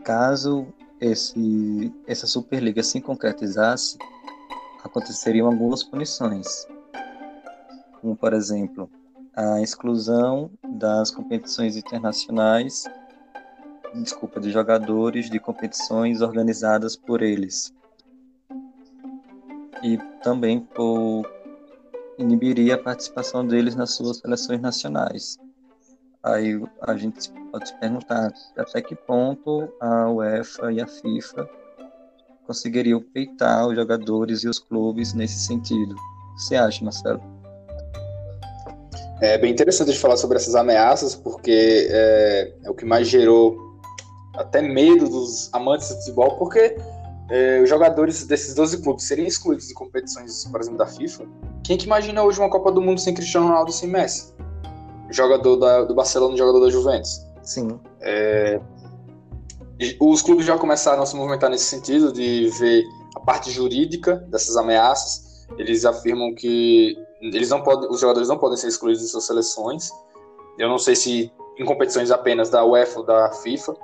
[0.03, 0.67] caso
[0.99, 3.99] esse, essa Superliga se concretizasse,
[4.83, 6.67] aconteceriam algumas punições.
[8.01, 8.91] Como, por exemplo,
[9.35, 12.85] a exclusão das competições internacionais,
[13.95, 17.73] desculpa, de jogadores de competições organizadas por eles.
[19.83, 21.25] E também por
[22.19, 25.39] inibiria a participação deles nas suas seleções nacionais.
[26.23, 31.49] Aí a gente pode se perguntar até que ponto a UEFA e a FIFA
[32.45, 35.95] conseguiriam peitar os jogadores e os clubes nesse sentido.
[35.95, 37.38] O que você acha, Marcelo?
[39.21, 43.57] É bem interessante de falar sobre essas ameaças, porque é, é o que mais gerou
[44.35, 46.77] até medo dos amantes do futebol, porque
[47.31, 51.25] é, os jogadores desses 12 clubes seriam excluídos de competições, por exemplo, da FIFA.
[51.65, 54.33] Quem que imagina hoje uma Copa do Mundo sem Cristiano Ronaldo e sem Messi?
[55.11, 57.21] Jogador da, do Barcelona e jogador da Juventus.
[57.43, 57.81] Sim.
[58.01, 58.61] É,
[60.01, 62.85] os clubes já começaram a se movimentar nesse sentido, de ver
[63.17, 65.28] a parte jurídica dessas ameaças.
[65.57, 69.91] Eles afirmam que eles não podem, os jogadores não podem ser excluídos de suas seleções.
[70.59, 73.75] Eu não sei se em competições apenas da UEFA ou da FIFA.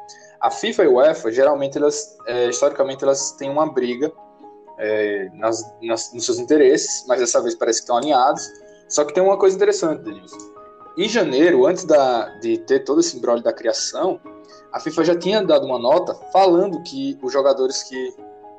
[0.41, 4.13] A FIFA e a UEFA, geralmente, elas, é, historicamente, elas têm uma briga
[4.79, 8.43] é, nas, nas, nos seus interesses, mas dessa vez parece que estão alinhados.
[8.89, 10.37] Só que tem uma coisa interessante, Denilson.
[10.97, 14.21] Em janeiro, antes da, de ter todo esse embrolho da criação,
[14.73, 18.15] a FIFA já tinha dado uma nota falando que os jogadores que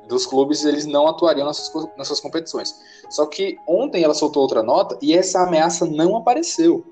[0.08, 2.74] dos clubes eles não atuariam nas suas, competições.
[3.10, 6.84] Só que ontem ela soltou outra nota e essa ameaça não apareceu.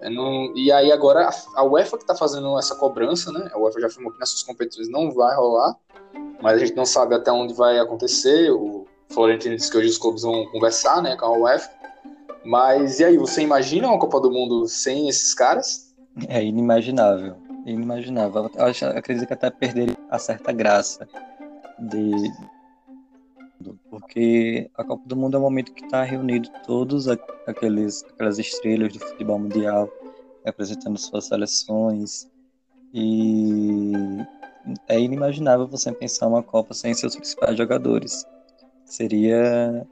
[0.00, 0.08] É,
[0.54, 3.50] e aí agora a, a UEFA que está fazendo essa cobrança, né?
[3.52, 5.76] A UEFA já afirmou que nessas competições não vai rolar,
[6.40, 8.50] mas a gente não sabe até onde vai acontecer.
[8.50, 11.70] O Florentino disse que hoje os clubes vão conversar, né, com a UEFA.
[12.44, 15.94] Mas e aí, você imagina uma Copa do Mundo sem esses caras?
[16.28, 18.50] É inimaginável, inimaginável.
[18.54, 21.06] Eu acredito que até perder a certa graça
[21.78, 22.32] de
[23.90, 28.92] porque a Copa do Mundo é um momento que está reunido todos aqueles aquelas estrelas
[28.92, 29.88] do futebol mundial
[30.44, 32.28] representando suas seleções
[32.94, 33.92] e
[34.86, 38.24] é inimaginável você pensar uma Copa sem seus principais jogadores
[38.84, 39.86] seria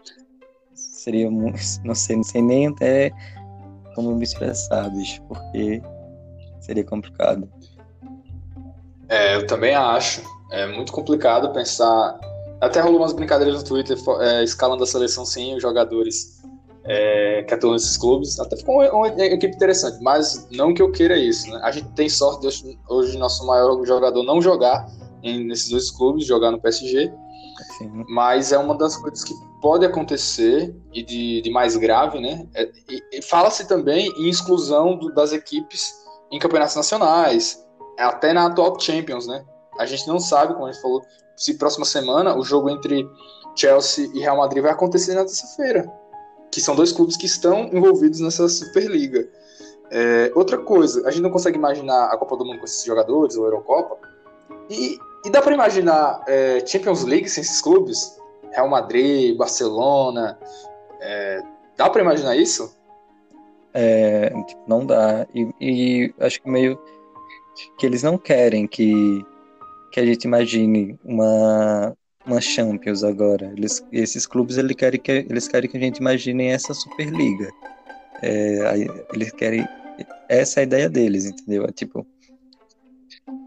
[0.75, 1.29] seria
[1.85, 3.13] não sei, não sei nem até
[3.97, 5.83] como me expressar, bicho, porque
[6.61, 7.51] seria complicado.
[9.09, 10.23] É, eu também acho.
[10.51, 12.19] É muito complicado pensar
[12.61, 16.43] até rolou umas brincadeiras no Twitter é, escalando a seleção sem os jogadores
[16.85, 18.39] é, que atuam nesses clubes.
[18.41, 21.51] Até ficou uma, uma, equipe interessante, mas não que eu queira isso.
[21.51, 21.61] Né?
[21.63, 24.87] A gente tem sorte de hoje, hoje nosso maior jogador não jogar
[25.23, 27.13] em, nesses dois clubes, jogar no PSG.
[27.79, 28.05] Sim.
[28.09, 32.47] Mas é uma das coisas que pode acontecer e de, de mais grave, né?
[32.55, 32.71] É,
[33.23, 35.93] Fala-se também em exclusão do, das equipes
[36.31, 37.63] em campeonatos nacionais,
[37.99, 39.45] até na atual Champions, né?
[39.79, 41.03] A gente não sabe, como a gente falou,
[41.37, 43.09] se próxima semana o jogo entre
[43.55, 45.91] Chelsea e Real Madrid vai acontecer na terça-feira,
[46.51, 49.29] que são dois clubes que estão envolvidos nessa Superliga.
[49.91, 53.37] É, outra coisa, a gente não consegue imaginar a Copa do Mundo com esses jogadores,
[53.37, 53.99] ou a Eurocopa,
[54.71, 58.17] e, e dá para imaginar é, Champions League sem esses clubes?
[58.51, 60.39] Real Madrid, Barcelona,
[61.01, 61.43] é,
[61.77, 62.75] dá para imaginar isso?
[63.75, 64.33] É,
[64.67, 65.27] não dá.
[65.35, 66.79] E, e acho que meio
[67.79, 69.25] que eles não querem que
[69.97, 73.51] que a gente imagine uma, uma Champions agora.
[73.57, 77.51] Eles, esses clubes eles querem, que, eles querem que a gente imagine essa Superliga.
[78.23, 78.77] É,
[79.15, 79.67] eles querem.
[80.29, 81.65] Essa é a ideia deles, entendeu?
[81.65, 82.07] É, tipo,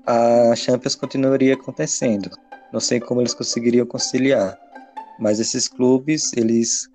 [0.07, 2.31] a Champions continuaria acontecendo.
[2.73, 4.57] Não sei como eles conseguiriam conciliar.
[5.19, 6.89] Mas esses clubes, eles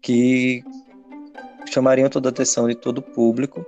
[0.00, 0.62] que
[1.68, 3.66] chamariam toda a atenção de todo o público,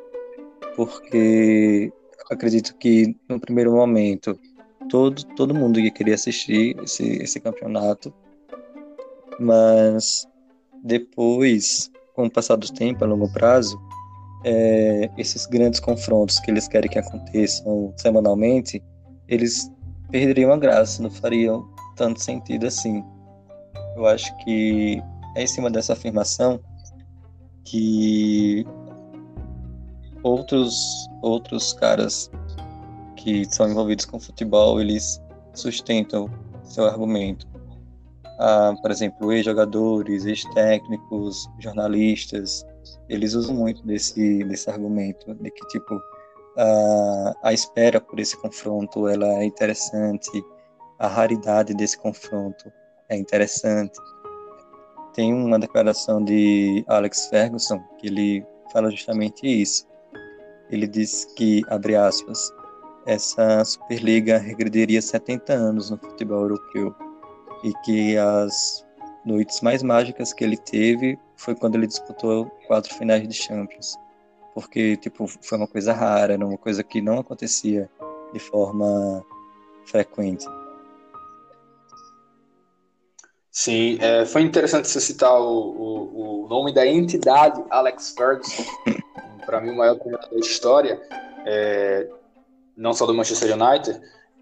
[0.77, 1.93] porque
[2.31, 4.39] acredito que no primeiro momento
[4.89, 8.13] todo, todo mundo ia querer assistir esse, esse campeonato,
[9.39, 10.27] mas
[10.83, 13.81] depois, com o passar do tempo, a longo prazo,
[14.45, 18.83] é, esses grandes confrontos que eles querem que aconteçam semanalmente,
[19.29, 19.71] eles
[20.11, 23.03] perderiam a graça, não fariam tanto sentido assim.
[23.97, 25.03] Eu acho que
[25.37, 26.61] é em cima dessa afirmação
[27.65, 28.65] que
[30.23, 32.31] outros outros caras
[33.27, 35.21] que são envolvidos com futebol, eles
[35.53, 36.31] sustentam
[36.63, 37.45] seu argumento.
[38.39, 42.65] a, por exemplo, ex-jogadores, ex-técnicos, jornalistas,
[43.09, 46.01] eles usam muito desse, desse argumento de que, tipo,
[46.57, 50.31] a, a espera por esse confronto ela é interessante,
[51.01, 52.71] a raridade desse confronto
[53.09, 53.99] é interessante.
[55.15, 59.85] Tem uma declaração de Alex Ferguson que ele fala justamente isso.
[60.71, 62.53] Ele diz que, abre aspas,
[63.07, 66.95] essa Superliga regrediria 70 anos no futebol europeu.
[67.65, 68.85] E que as
[69.25, 73.97] noites mais mágicas que ele teve foi quando ele disputou quatro finais de Champions,
[74.55, 77.91] porque tipo foi uma coisa rara, era uma coisa que não acontecia
[78.33, 79.25] de forma
[79.85, 80.47] frequente.
[83.51, 88.63] Sim, é, foi interessante você citar o, o, o, nome da entidade Alex Ferguson,
[89.47, 91.01] para mim o maior treinador da história,
[91.47, 92.07] é,
[92.77, 94.01] não só do Manchester United,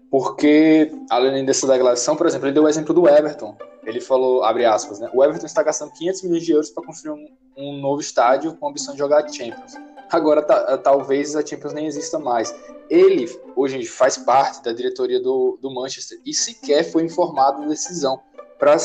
[0.09, 3.57] porque, além dessa declaração, por exemplo, ele deu o exemplo do Everton.
[3.83, 5.09] Ele falou, abre aspas, né?
[5.13, 8.67] O Everton está gastando 500 milhões de euros para construir um, um, novo estádio com
[8.67, 9.73] a ambição de jogar a Champions.
[10.11, 10.41] Agora,
[10.77, 12.53] talvez a Champions nem exista mais.
[12.89, 18.21] Ele, hoje, faz parte da diretoria do, do Manchester e sequer foi informado da decisão.
[18.57, 18.77] Para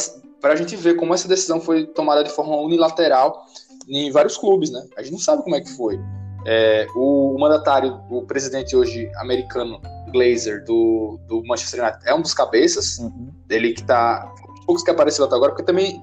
[0.43, 3.47] a gente ver como essa decisão foi tomada de forma unilateral
[3.89, 4.85] em vários clubes, né?
[4.97, 6.01] A gente não sabe como é que foi.
[6.47, 9.81] É, o, o mandatário, o presidente hoje americano,
[10.13, 12.99] Glazer, do, do Manchester United, é um dos cabeças.
[12.99, 13.31] Uhum.
[13.49, 14.33] Ele que tá.
[14.67, 16.01] Poucos que apareceu até agora, porque também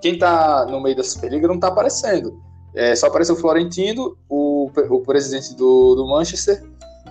[0.00, 2.40] quem tá no meio da Superliga não tá aparecendo.
[2.74, 6.62] É, só apareceu o Florentino, o, o presidente do, do Manchester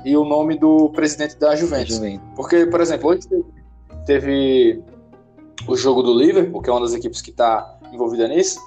[0.05, 1.95] e o nome do presidente da Juventus.
[1.95, 2.27] Juventus.
[2.35, 3.27] Porque, por exemplo, hoje
[4.05, 4.81] teve
[5.67, 8.59] o jogo do Liverpool, que é uma das equipes que está envolvida nisso,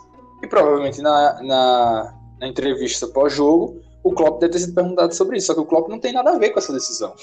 [0.42, 5.48] e provavelmente na, na, na entrevista pós-jogo, o Klopp deve ter sido perguntado sobre isso,
[5.48, 7.14] só que o Klopp não tem nada a ver com essa decisão.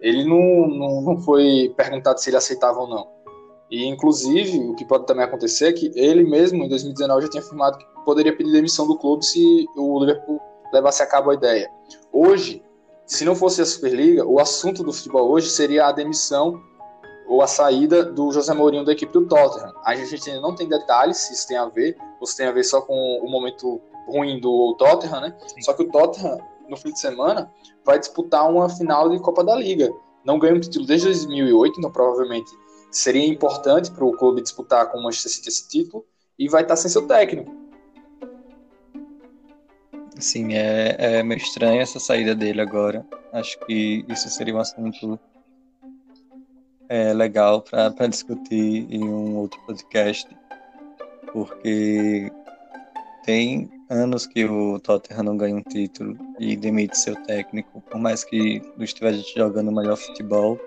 [0.00, 3.06] Ele não, não, não foi perguntado se ele aceitava ou não.
[3.70, 7.42] E, inclusive, o que pode também acontecer é que ele mesmo, em 2019, já tinha
[7.42, 10.40] afirmado que poderia pedir demissão do clube se o Liverpool
[10.72, 11.70] levasse a cabo a ideia.
[12.12, 12.62] Hoje,
[13.06, 16.60] se não fosse a Superliga, o assunto do futebol hoje seria a demissão
[17.26, 19.72] ou a saída do José Mourinho da equipe do Tottenham.
[19.84, 22.52] A gente ainda não tem detalhes se isso tem a ver, ou se tem a
[22.52, 25.36] ver só com o momento ruim do Tottenham, né?
[25.46, 25.62] Sim.
[25.62, 26.38] Só que o Tottenham
[26.72, 27.52] no fim de semana,
[27.84, 29.92] vai disputar uma final de Copa da Liga.
[30.24, 32.50] Não ganhou um título desde 2008, então provavelmente
[32.90, 36.04] seria importante para o clube disputar com o Manchester City esse título
[36.38, 37.52] e vai estar sem seu técnico.
[40.18, 43.04] Sim, é, é meio estranho essa saída dele agora.
[43.32, 45.18] Acho que isso seria um assunto
[46.88, 50.28] é, legal para discutir em um outro podcast,
[51.32, 52.30] porque
[53.24, 58.24] tem anos que o Tottenham não ganha um título e demite seu técnico, por mais
[58.24, 60.58] que não estivesse jogando o melhor futebol,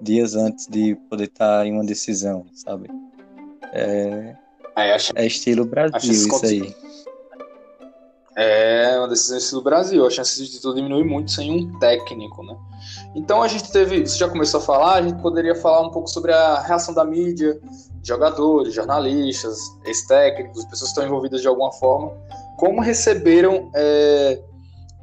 [0.00, 2.88] dias antes de poder estar em uma decisão, sabe?
[3.72, 4.36] É,
[4.74, 6.74] acho, é estilo Brasil isso aí.
[8.36, 10.06] É uma decisão estilo Brasil.
[10.06, 12.56] A chance de título diminui muito sem um técnico, né?
[13.16, 16.08] Então a gente teve, você já começou a falar, a gente poderia falar um pouco
[16.08, 17.60] sobre a reação da mídia,
[18.04, 22.12] jogadores, jornalistas, ex-técnicos, pessoas que estão envolvidas de alguma forma
[22.58, 24.42] como receberam é,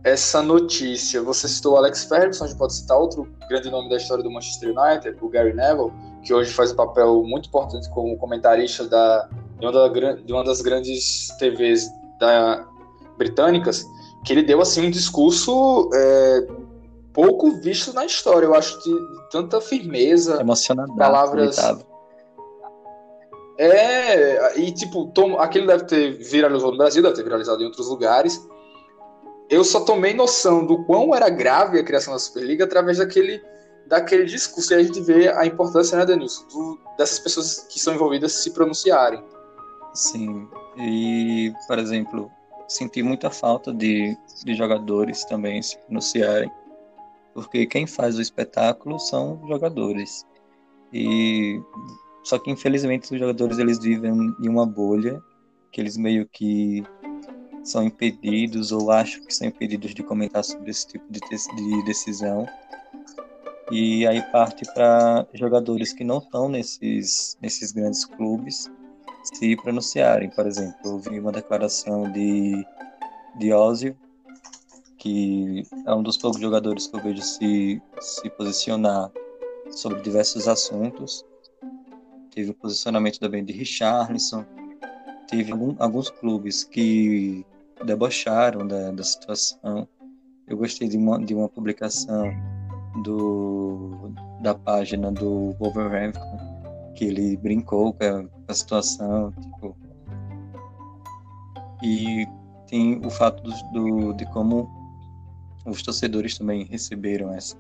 [0.04, 1.22] essa notícia?
[1.24, 4.76] Você citou Alex Ferguson, a gente pode citar outro grande nome da história do Manchester
[4.78, 5.92] United, o Gary Neville,
[6.22, 10.44] que hoje faz um papel muito importante como comentarista da, de, uma da, de uma
[10.44, 11.90] das grandes TVs
[12.20, 12.68] da,
[13.18, 13.86] britânicas,
[14.26, 16.48] que ele deu assim um discurso é,
[17.14, 18.48] pouco visto na história.
[18.48, 20.44] Eu acho de, de tanta firmeza,
[20.98, 21.56] palavras.
[21.56, 21.95] Coitado
[23.58, 27.88] é, e tipo, tom, aquele deve ter viralizado no Brasil, deve ter viralizado em outros
[27.88, 28.46] lugares.
[29.50, 33.42] Eu só tomei noção do quão era grave a criação da Superliga através daquele,
[33.88, 34.74] daquele discurso.
[34.74, 38.52] E a gente vê a importância, né, Denilson, do, dessas pessoas que são envolvidas se
[38.52, 39.24] pronunciarem.
[39.94, 42.30] Sim, e, por exemplo,
[42.68, 46.52] senti muita falta de, de jogadores também se pronunciarem,
[47.34, 50.26] porque quem faz o espetáculo são jogadores.
[50.92, 51.62] E
[52.26, 55.24] só que infelizmente os jogadores eles vivem em uma bolha
[55.72, 56.84] que eles meio que
[57.64, 62.48] são impedidos ou acham que são impedidos de comentar sobre esse tipo de, de decisão.
[63.72, 68.72] E aí parte para jogadores que não estão nesses, nesses grandes clubes
[69.24, 70.30] se pronunciarem.
[70.32, 72.66] Por exemplo, eu vi uma declaração de,
[73.38, 73.96] de Ozio,
[74.98, 79.12] que é um dos poucos jogadores que eu vejo se, se posicionar
[79.70, 81.24] sobre diversos assuntos
[82.36, 84.46] teve o posicionamento também de Richarlison,
[85.28, 87.46] teve algum, alguns clubes que
[87.86, 89.88] debocharam da, da situação.
[90.46, 92.30] Eu gostei de uma, de uma publicação
[93.04, 94.12] do,
[94.42, 96.38] da página do Wolverhampton,
[96.94, 99.76] que ele brincou com a, com a situação, tipo,
[101.82, 102.28] e
[102.68, 104.70] tem o fato do, do, de como
[105.66, 107.58] os torcedores também receberam essa,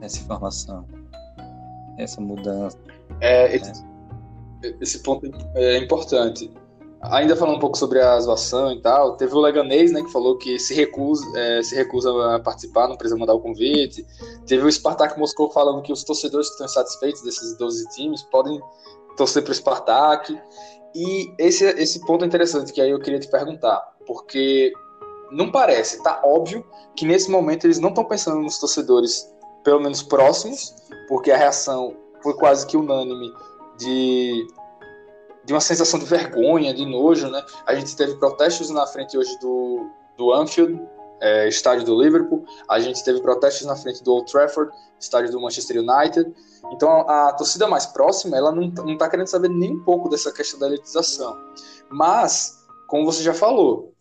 [0.00, 0.86] essa informação,
[1.98, 2.78] essa mudança.
[3.20, 3.84] É, esse,
[4.62, 4.74] é.
[4.80, 6.50] esse ponto é importante.
[7.02, 10.38] Ainda falando um pouco sobre a zoação e tal, teve o Leganês, né, que falou
[10.38, 14.06] que se recusa, é, se recusa a participar, não precisa mandar o convite.
[14.46, 18.58] Teve o Spartak Moscou falando que os torcedores que estão insatisfeitos desses 12 times podem
[19.18, 20.40] torcer para o Spartak.
[20.94, 24.72] E esse, esse ponto é interessante que aí eu queria te perguntar, porque
[25.30, 26.64] não parece, tá óbvio
[26.96, 29.28] que nesse momento eles não estão pensando nos torcedores,
[29.62, 30.74] pelo menos próximos,
[31.08, 33.32] porque a reação foi quase que unânime
[33.78, 34.48] de
[35.44, 37.44] de uma sensação de vergonha, de nojo, né?
[37.66, 40.80] A gente teve protestos na frente hoje do, do Anfield,
[41.20, 45.40] é, estádio do Liverpool, a gente teve protestos na frente do Old Trafford, estádio do
[45.40, 46.34] Manchester United.
[46.72, 50.08] Então a, a torcida mais próxima, ela não, não tá querendo saber nem um pouco
[50.08, 51.36] dessa questão da elitização.
[51.90, 53.92] Mas, como você já falou,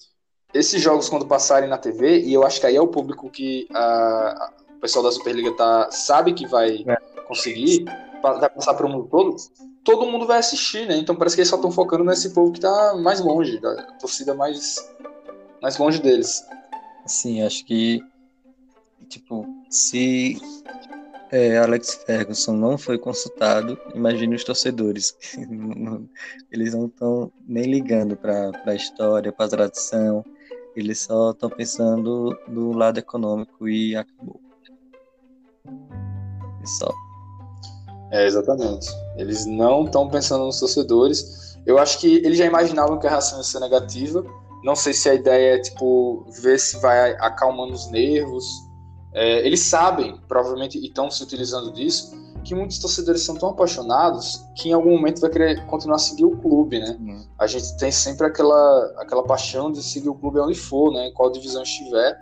[0.54, 3.68] esses jogos quando passarem na TV, e eu acho que aí é o público que
[3.74, 6.96] a, a o pessoal da Superliga tá, sabe que vai é.
[7.26, 7.86] conseguir,
[8.32, 9.36] vai passar para o mundo todo,
[9.84, 10.98] todo mundo vai assistir, né?
[10.98, 14.34] Então parece que eles só estão focando nesse povo que tá mais longe, da torcida
[14.34, 14.76] mais,
[15.62, 16.44] mais longe deles.
[17.06, 18.02] Sim, acho que,
[19.10, 20.42] tipo, se
[21.32, 25.18] é, Alex Ferguson não foi consultado, imagine os torcedores.
[26.50, 30.24] eles não estão nem ligando para a história, para a tradição,
[30.76, 34.40] eles só estão pensando no lado econômico e acabou.
[36.62, 37.03] E só.
[38.14, 38.88] É, exatamente.
[39.18, 41.58] Eles não estão pensando nos torcedores.
[41.66, 44.24] Eu acho que eles já imaginavam que a reação ia ser negativa.
[44.64, 48.46] Não sei se a ideia é, tipo, ver se vai acalmando os nervos.
[49.16, 54.44] É, eles sabem, provavelmente, e estão se utilizando disso, que muitos torcedores são tão apaixonados
[54.56, 56.96] que em algum momento vai querer continuar a seguir o clube, né?
[57.00, 57.26] Uhum.
[57.40, 61.08] A gente tem sempre aquela, aquela paixão de seguir o clube onde for, né?
[61.08, 62.20] Em qual divisão estiver.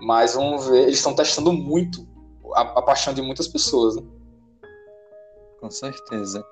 [0.00, 2.06] Mas vamos ver, eles estão testando muito
[2.54, 4.02] a, a paixão de muitas pessoas, né?
[5.60, 6.44] Com certeza.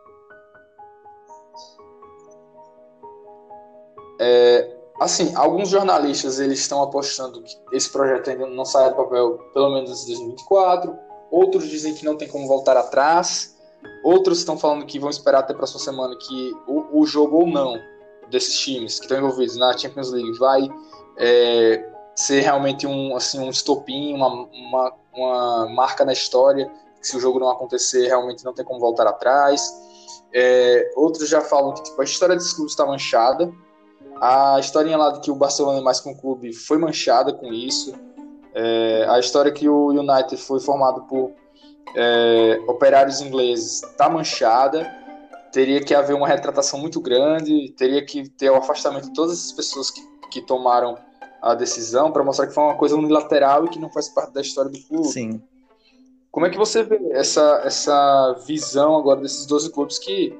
[4.20, 9.38] É, assim, alguns jornalistas eles estão apostando que esse projeto ainda não sai do papel
[9.52, 10.96] pelo menos em 2024.
[11.30, 13.56] Outros dizem que não tem como voltar atrás.
[14.02, 17.46] Outros estão falando que vão esperar até a próxima semana que o, o jogo ou
[17.46, 17.78] não
[18.30, 20.68] desses times que estão envolvidos na Champions League vai
[21.18, 21.86] é,
[22.16, 26.70] ser realmente um, assim, um estopim, uma, uma, uma marca na história
[27.08, 29.62] se o jogo não acontecer, realmente não tem como voltar atrás.
[30.32, 33.52] É, outros já falam que tipo, a história desse clube está manchada.
[34.20, 37.52] A historinha lá de que o Barcelona é mais que um clube foi manchada com
[37.52, 37.94] isso.
[38.54, 41.32] É, a história que o United foi formado por
[41.96, 44.90] é, operários ingleses está manchada.
[45.52, 49.52] Teria que haver uma retratação muito grande, teria que ter o afastamento de todas as
[49.52, 50.00] pessoas que,
[50.30, 50.98] que tomaram
[51.40, 54.40] a decisão para mostrar que foi uma coisa unilateral e que não faz parte da
[54.40, 55.08] história do clube.
[55.08, 55.42] Sim.
[56.34, 60.36] Como é que você vê essa, essa visão agora desses 12 clubes que,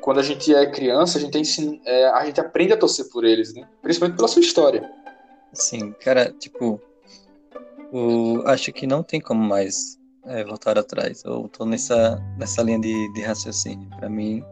[0.00, 3.26] quando a gente é criança, a gente, tem, é, a gente aprende a torcer por
[3.26, 3.68] eles, né?
[3.82, 4.90] Principalmente pela sua história.
[5.52, 6.80] Sim, cara, tipo,
[7.92, 11.22] o, acho que não tem como mais é, voltar atrás.
[11.26, 13.86] Eu tô nessa, nessa linha de, de raciocínio.
[13.98, 14.42] Para mim,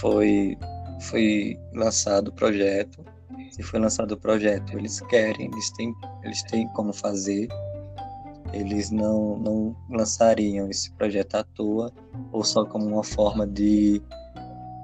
[0.00, 0.56] foi,
[1.10, 3.04] foi lançado o projeto.
[3.50, 5.94] Se foi lançado o projeto, eles querem, eles têm,
[6.24, 7.48] eles têm como fazer
[8.52, 11.92] eles não, não lançariam esse projeto à toa
[12.32, 14.02] ou só como uma forma de,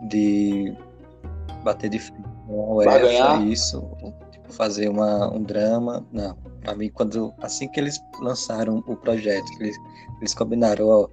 [0.08, 0.76] de
[1.62, 3.88] bater de frente com a isso,
[4.30, 6.06] tipo, fazer uma, um drama.
[6.12, 9.76] Não, para mim, quando assim que eles lançaram o projeto, eles,
[10.18, 11.08] eles combinaram, ó,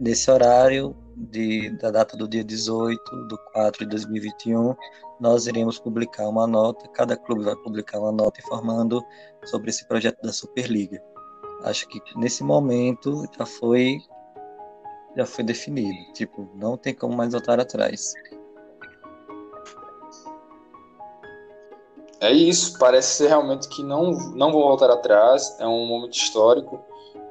[0.00, 4.74] nesse horário de, da data do dia 18 do 4 de 2021,
[5.20, 9.02] nós iremos publicar uma nota, cada clube vai publicar uma nota informando
[9.44, 11.02] sobre esse projeto da Superliga
[11.64, 14.00] acho que nesse momento já foi
[15.16, 16.12] já foi definido.
[16.12, 18.14] Tipo, não tem como mais voltar atrás.
[22.20, 26.78] É isso, parece ser realmente que não, não vão voltar atrás, é um momento histórico.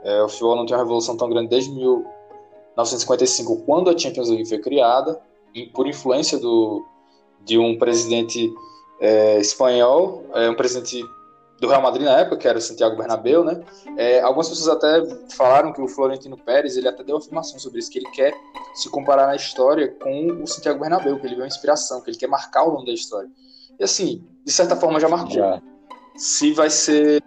[0.03, 4.47] É, o futebol não tem uma revolução tão grande desde 1955, quando a Champions League
[4.47, 5.21] foi criada,
[5.73, 6.83] por influência do,
[7.43, 8.51] de um presidente
[8.99, 11.03] é, espanhol, é, um presidente
[11.59, 13.61] do Real Madrid na época, que era o Santiago Bernabéu, né?
[13.97, 15.03] É, algumas pessoas até
[15.35, 18.33] falaram que o Florentino Pérez, ele até deu afirmação sobre isso, que ele quer
[18.73, 22.17] se comparar na história com o Santiago Bernabéu, que ele viu uma inspiração, que ele
[22.17, 23.29] quer marcar o nome da história.
[23.79, 25.31] E assim, de certa forma já marcou.
[25.31, 25.61] Já.
[26.15, 27.23] Se vai ser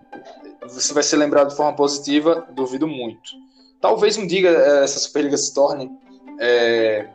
[0.68, 3.33] se vai ser lembrado de forma positiva, duvido muito.
[3.80, 5.91] Talvez um dia é, essa Superliga se torne
[6.39, 7.09] é,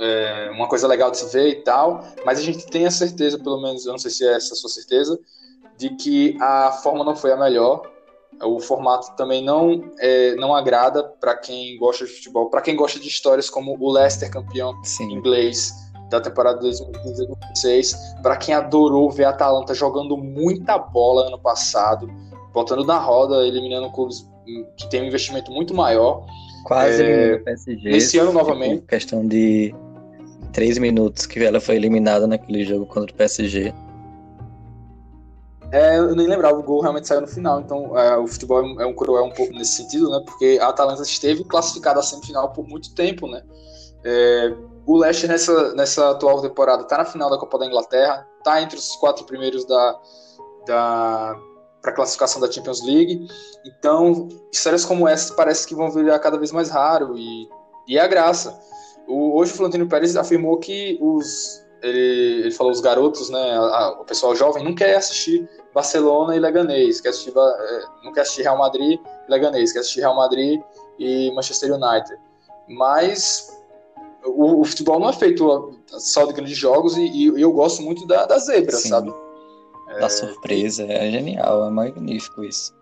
[0.00, 3.38] é, uma coisa legal de se ver e tal, mas a gente tem a certeza,
[3.38, 5.18] pelo menos, eu não sei se é essa a sua certeza,
[5.76, 7.82] de que a forma não foi a melhor.
[8.42, 12.98] O formato também não é, não agrada para quem gosta de futebol, para quem gosta
[12.98, 15.12] de histórias como o Leicester campeão Sim.
[15.12, 15.72] inglês
[16.10, 22.08] da temporada 2015-2016, para quem adorou ver a Atalanta jogando muita bola ano passado,
[22.52, 24.28] botando na roda, eliminando clubes
[24.76, 26.26] que tem um investimento muito maior.
[26.64, 27.90] Quase é, PSG.
[27.90, 28.84] Nesse ano novamente.
[28.86, 29.74] Questão de
[30.52, 33.74] três minutos que ela foi eliminada naquele jogo contra o PSG.
[35.74, 38.86] É, eu nem lembrava, o gol realmente saiu no final, então é, o futebol é
[38.86, 40.22] um cruel um pouco nesse sentido, né?
[40.24, 43.42] Porque a Atalanta esteve classificada à semifinal por muito tempo, né?
[44.04, 44.54] É,
[44.86, 48.78] o Leicester nessa, nessa atual temporada está na final da Copa da Inglaterra, está entre
[48.78, 49.98] os quatro primeiros da,
[50.64, 51.36] da
[51.82, 53.26] para classificação da Champions League.
[53.66, 57.48] Então, histórias como essas parece que vão virar cada vez mais raro e,
[57.88, 58.56] e é a graça.
[59.08, 63.60] O, hoje o Florentino Pérez afirmou que os ele, ele falou os garotos, né, a,
[63.60, 68.20] a, o pessoal jovem não quer assistir Barcelona e Leganês, quer assistir, é, não quer
[68.20, 70.62] assistir Real Madrid e Leganês, quer assistir Real Madrid
[70.98, 72.16] e Manchester United.
[72.68, 73.52] Mas
[74.24, 78.06] o, o futebol não é feito só de grandes jogos e, e eu gosto muito
[78.06, 78.88] da, da zebra, Sim.
[78.88, 79.14] sabe?
[79.98, 80.08] Da é...
[80.08, 82.72] surpresa, é genial, é magnífico isso.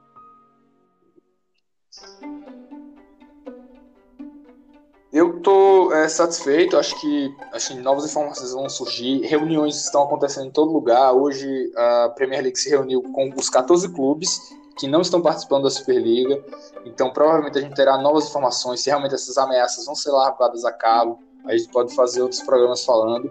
[5.12, 7.36] Eu estou é, satisfeito, acho que,
[7.68, 11.12] que novas informações vão surgir, reuniões estão acontecendo em todo lugar.
[11.12, 14.40] Hoje a Premier League se reuniu com os 14 clubes
[14.78, 16.42] que não estão participando da Superliga,
[16.86, 20.72] então provavelmente a gente terá novas informações se realmente essas ameaças vão ser largadas a
[20.72, 21.18] cabo.
[21.44, 23.30] A gente pode fazer outros programas falando,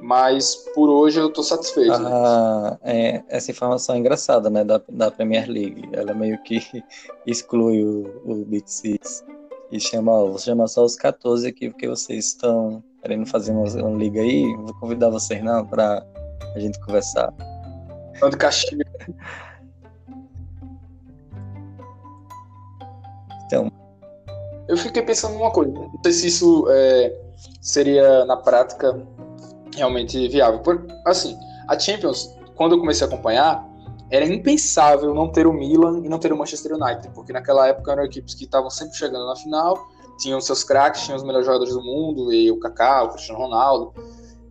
[0.00, 1.94] mas por hoje eu estou satisfeito.
[1.94, 5.88] Ah, é, essa informação é engraçada, né, da, da Premier League.
[5.92, 6.62] Ela meio que
[7.26, 9.24] exclui o, o Big Six
[9.70, 13.98] e chama, vou chamar só os 14 aqui, porque vocês estão querendo fazer uma, uma
[13.98, 14.44] liga aí.
[14.56, 16.04] Vou convidar vocês não para
[16.54, 17.32] a gente conversar.
[18.18, 18.82] Quando castigo.
[23.44, 23.70] Então.
[24.66, 25.72] Eu fiquei pensando numa coisa.
[25.72, 27.14] Não sei se isso é,
[27.60, 29.00] seria na prática
[29.74, 30.60] realmente viável.
[30.60, 31.38] Por, assim,
[31.68, 33.67] a Champions, quando eu comecei a acompanhar,
[34.10, 37.92] era impensável não ter o Milan e não ter o Manchester United, porque naquela época
[37.92, 39.78] eram equipes que estavam sempre chegando na final,
[40.18, 43.92] tinham seus craques, tinham os melhores jogadores do mundo, e o Kaká, o Cristiano Ronaldo.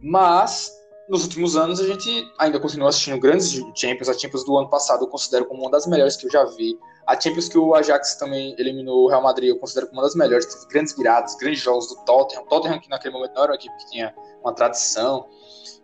[0.02, 0.72] Mas
[1.10, 4.10] nos últimos anos a gente ainda continua assistindo grandes Champions.
[4.10, 6.78] A Champions do ano passado eu considero como uma das melhores que eu já vi.
[7.06, 10.16] A Champions que o Ajax também eliminou o Real Madrid eu considero como uma das
[10.16, 10.46] melhores.
[10.46, 12.46] Teve grandes viradas, grandes jogos do Tottenham.
[12.46, 15.28] Tottenham que naquele momento não era uma equipe que tinha uma tradição.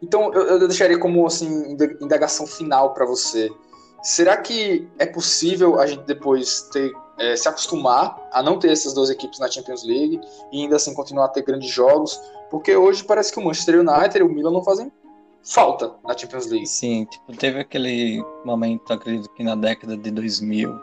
[0.01, 3.51] Então eu, eu deixaria como assim indagação final para você.
[4.03, 8.93] Será que é possível a gente depois ter, é, se acostumar a não ter essas
[8.93, 10.19] duas equipes na Champions League
[10.51, 12.19] e ainda assim continuar a ter grandes jogos?
[12.51, 14.91] Porque hoje parece que o Manchester United e o Milan não fazem
[15.43, 16.67] falta na Champions League.
[16.67, 20.79] Sim, tipo, teve aquele momento, acredito que na década de 2000,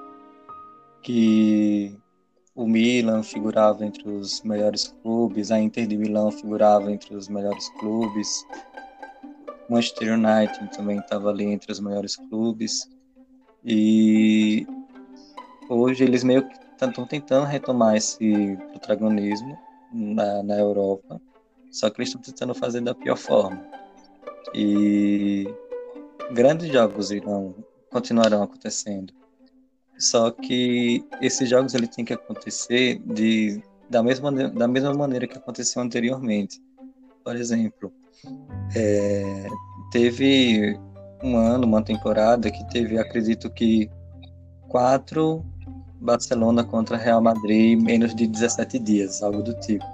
[1.02, 1.96] que
[2.54, 7.68] o Milan figurava entre os melhores clubes, a Inter de Milão figurava entre os melhores
[7.78, 8.46] clubes,
[9.70, 12.90] Manchester United também estava ali entre os melhores clubes.
[13.64, 14.66] E
[15.68, 19.56] hoje eles meio que estão tentando retomar esse protagonismo
[19.92, 21.20] na, na Europa,
[21.70, 23.64] só que eles estão tentando fazer da pior forma.
[24.54, 25.46] E
[26.32, 27.54] grandes jogos irão
[27.90, 29.12] continuarão acontecendo.
[29.98, 35.36] Só que esses jogos ele tem que acontecer de, da, mesma, da mesma maneira que
[35.36, 36.62] aconteceu anteriormente.
[37.22, 37.92] Por exemplo,
[38.74, 39.46] é,
[39.90, 40.78] teve
[41.22, 43.90] um ano, uma temporada que teve, acredito que,
[44.68, 45.44] quatro
[46.00, 49.84] Barcelona contra Real Madrid em menos de 17 dias, algo do tipo.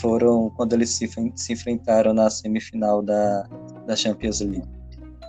[0.00, 3.46] Foram quando eles se, se enfrentaram na semifinal da,
[3.86, 4.66] da Champions League.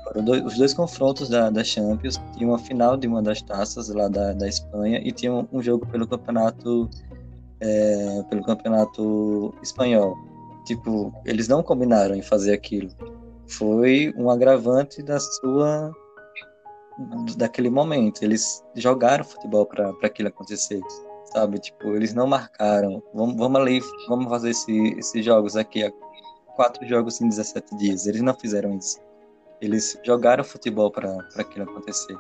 [0.06, 3.90] Foram dois, os dois confrontos da, da Champions, tinha uma final de uma das taças
[3.90, 6.90] lá da, da Espanha e tinha um, um jogo pelo campeonato
[7.60, 10.18] é, pelo campeonato espanhol.
[10.66, 12.90] Tipo, eles não combinaram em fazer aquilo.
[13.48, 15.92] Foi um agravante da sua
[17.38, 18.22] daquele momento.
[18.24, 20.82] Eles jogaram futebol para aquilo acontecer,
[21.34, 21.60] sabe?
[21.60, 23.02] Tipo, eles não marcaram.
[23.14, 25.92] Vamos, vamos ali, vamos fazer esse, esses jogos aqui,
[26.56, 28.06] quatro jogos em 17 dias.
[28.06, 29.00] Eles não fizeram isso.
[29.62, 32.18] Eles jogaram futebol para aquilo acontecer.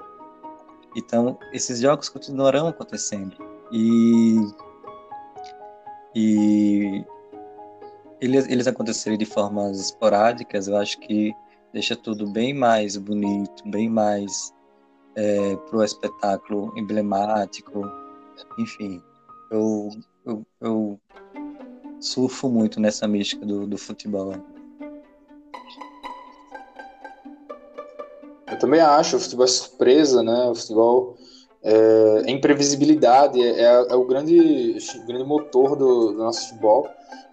[0.95, 3.35] Então, esses jogos continuarão acontecendo.
[3.71, 4.35] E
[6.15, 7.05] e
[8.21, 11.33] eles, eles acontecerem de formas esporádicas, eu acho que
[11.73, 14.53] deixa tudo bem mais bonito, bem mais
[15.15, 17.81] é, para o espetáculo emblemático.
[18.57, 19.01] Enfim,
[19.51, 19.89] eu,
[20.25, 20.99] eu, eu
[21.99, 24.33] surfo muito nessa mística do, do futebol.
[28.47, 30.49] Eu também acho, o futebol é surpresa, né?
[30.49, 31.15] O futebol
[31.61, 36.87] é, é imprevisibilidade, é, é, o grande, grande motor do, do, nosso futebol.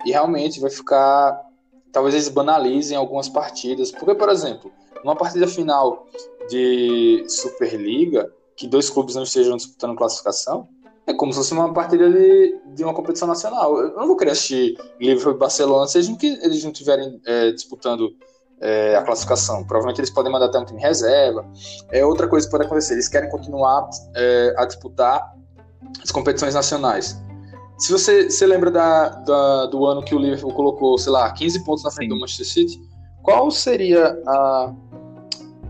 [0.04, 1.44] E realmente vai ficar.
[1.92, 3.90] Talvez eles banalizem algumas partidas.
[3.90, 4.70] Porque, por exemplo,
[5.04, 6.06] numa partida final
[6.48, 10.68] de Superliga, que dois clubes não estejam disputando classificação,
[11.06, 13.78] é como se fosse uma partida de, de uma competição nacional.
[13.78, 18.14] Eu não vou querer assistir Liverpool e Barcelona se eles não estiverem é, disputando
[18.60, 19.64] é, a classificação.
[19.64, 21.44] Provavelmente eles podem mandar até um time reserva.
[21.90, 22.94] É outra coisa que pode acontecer.
[22.94, 25.34] Eles querem continuar é, a disputar
[26.02, 27.20] as competições nacionais.
[27.78, 31.64] Se você se lembra da, da, do ano que o Liverpool colocou, sei lá, 15
[31.64, 32.14] pontos na frente Sim.
[32.14, 32.80] do Manchester City,
[33.22, 34.72] qual seria a,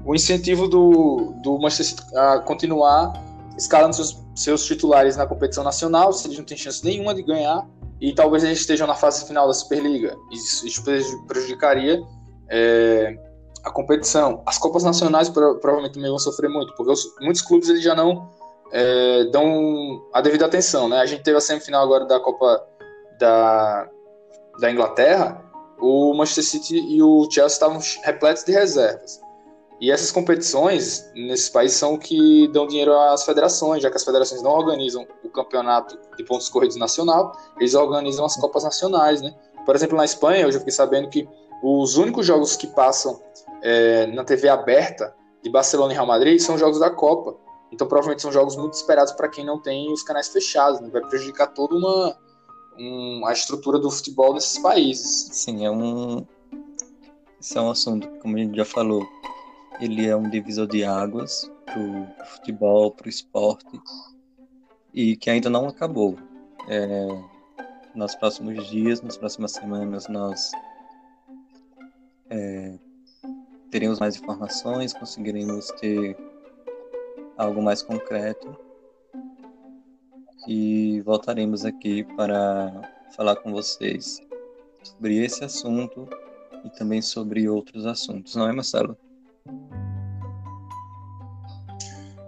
[0.05, 3.13] o incentivo do, do Manchester City a continuar
[3.59, 7.67] escalando seus, seus titulares na competição nacional, se eles não têm chance nenhuma de ganhar,
[8.01, 10.15] e talvez eles estejam na fase final da Superliga.
[10.31, 10.85] Isso, isso
[11.27, 12.05] prejudicaria
[12.49, 13.17] é,
[13.65, 14.43] a competição.
[14.47, 18.31] As Copas Nacionais provavelmente também vão sofrer muito, porque os, muitos clubes eles já não
[18.73, 20.89] é, dão a devida atenção.
[20.89, 20.99] Né?
[20.99, 22.65] A gente teve a semifinal agora da Copa
[23.19, 23.89] da,
[24.61, 25.43] da Inglaterra,
[25.79, 29.21] o Manchester City e o Chelsea estavam repletos de reservas.
[29.79, 34.43] E essas competições nesses países são que dão dinheiro às federações, já que as federações
[34.43, 39.35] não organizam o campeonato de pontos corridos nacional, eles organizam as Copas Nacionais, né?
[39.67, 41.29] Por exemplo, na Espanha, eu já fiquei sabendo que
[41.63, 43.21] os únicos jogos que passam
[43.63, 47.37] é, na TV aberta de Barcelona e Real Madrid são jogos da Copa.
[47.73, 50.89] Então, provavelmente são jogos muito esperados para quem não tem os canais fechados, né?
[50.91, 52.17] Vai prejudicar toda uma,
[52.79, 55.29] um, a estrutura do futebol nesses países.
[55.33, 56.25] Sim, é um.
[57.41, 59.07] Esse é um assunto, como a gente já falou,
[59.81, 63.81] ele é um divisor de águas para o futebol, para o esporte,
[64.95, 66.17] e que ainda não acabou.
[66.69, 67.09] É,
[67.95, 70.51] nos próximos dias, nas próximas semanas, nós
[72.31, 72.75] é,
[73.71, 76.17] teremos mais informações, conseguiremos ter
[77.37, 78.57] algo mais concreto
[80.49, 82.73] e voltaremos aqui para
[83.17, 84.21] falar com vocês
[84.83, 86.09] sobre esse assunto
[86.65, 88.97] e também sobre outros assuntos, não é, Marcelo?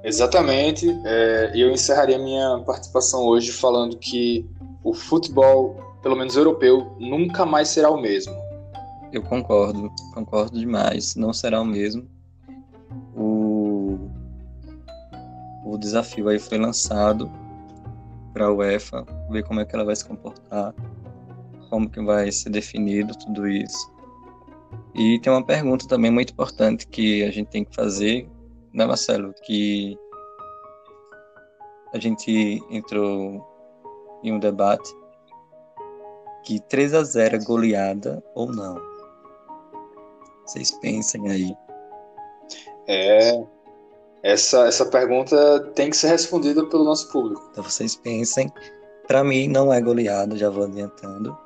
[0.02, 0.88] Exatamente.
[1.04, 4.48] É, eu encerraria minha participação hoje falando que
[4.82, 8.34] o futebol, pelo menos europeu, nunca mais será o mesmo.
[9.12, 11.14] Eu concordo, concordo demais.
[11.16, 12.06] Não será o mesmo.
[13.16, 13.98] O,
[15.64, 17.30] o desafio aí foi lançado
[18.32, 20.74] para a UEFA, ver como é que ela vai se comportar,
[21.70, 23.92] como que vai ser definido tudo isso.
[24.94, 28.28] E tem uma pergunta também muito importante que a gente tem que fazer,
[28.72, 29.32] né, Marcelo?
[29.44, 29.98] Que
[31.94, 33.42] a gente entrou
[34.22, 34.94] em um debate
[36.44, 38.87] que 3 a 0 é goleada ou não.
[40.48, 41.56] Vocês pensem aí.
[42.86, 43.44] É,
[44.22, 47.46] essa, essa pergunta tem que ser respondida pelo nosso público.
[47.52, 48.50] Então vocês pensem.
[49.06, 51.36] Para mim não é goleada, já vou adiantando.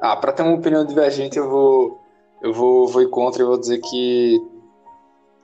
[0.00, 2.00] Ah, para ter uma opinião divergente, eu vou
[2.40, 4.40] eu vou, vou ir contra e vou dizer que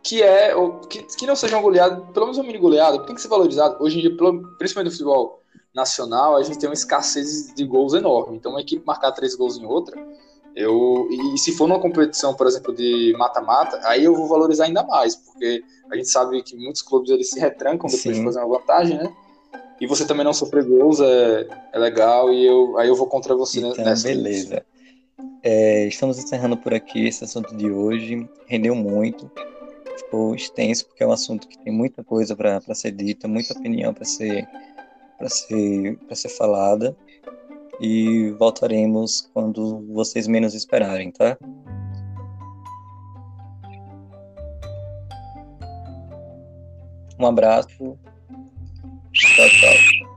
[0.03, 0.55] que é
[0.89, 3.77] que, que não seja uma goleada, pelo menos uma mini goleada, tem que ser valorizado.
[3.79, 4.17] Hoje em dia,
[4.59, 5.43] principalmente no futebol
[5.75, 8.37] nacional, a gente tem uma escassez de gols enorme.
[8.37, 9.97] Então, uma equipe marcar três gols em outra,
[10.57, 14.83] eu e se for numa competição, por exemplo, de mata-mata, aí eu vou valorizar ainda
[14.83, 18.13] mais, porque a gente sabe que muitos clubes eles se retrancam depois Sim.
[18.13, 19.13] de fazer uma vantagem, né?
[19.81, 23.35] e você também não sofrer gols é, é legal e eu, aí eu vou contra
[23.35, 24.09] você então, nessa.
[24.09, 24.65] Beleza.
[25.43, 28.29] É, estamos encerrando por aqui esse assunto de hoje.
[28.47, 29.31] Rendeu muito,
[29.97, 33.95] ficou extenso, porque é um assunto que tem muita coisa para ser dita, muita opinião
[33.95, 34.49] para ser,
[35.27, 36.97] ser, ser falada.
[37.81, 41.39] E voltaremos quando vocês menos esperarem, tá?
[47.19, 47.99] Um abraço.
[49.13, 50.08] Tchau, tchau.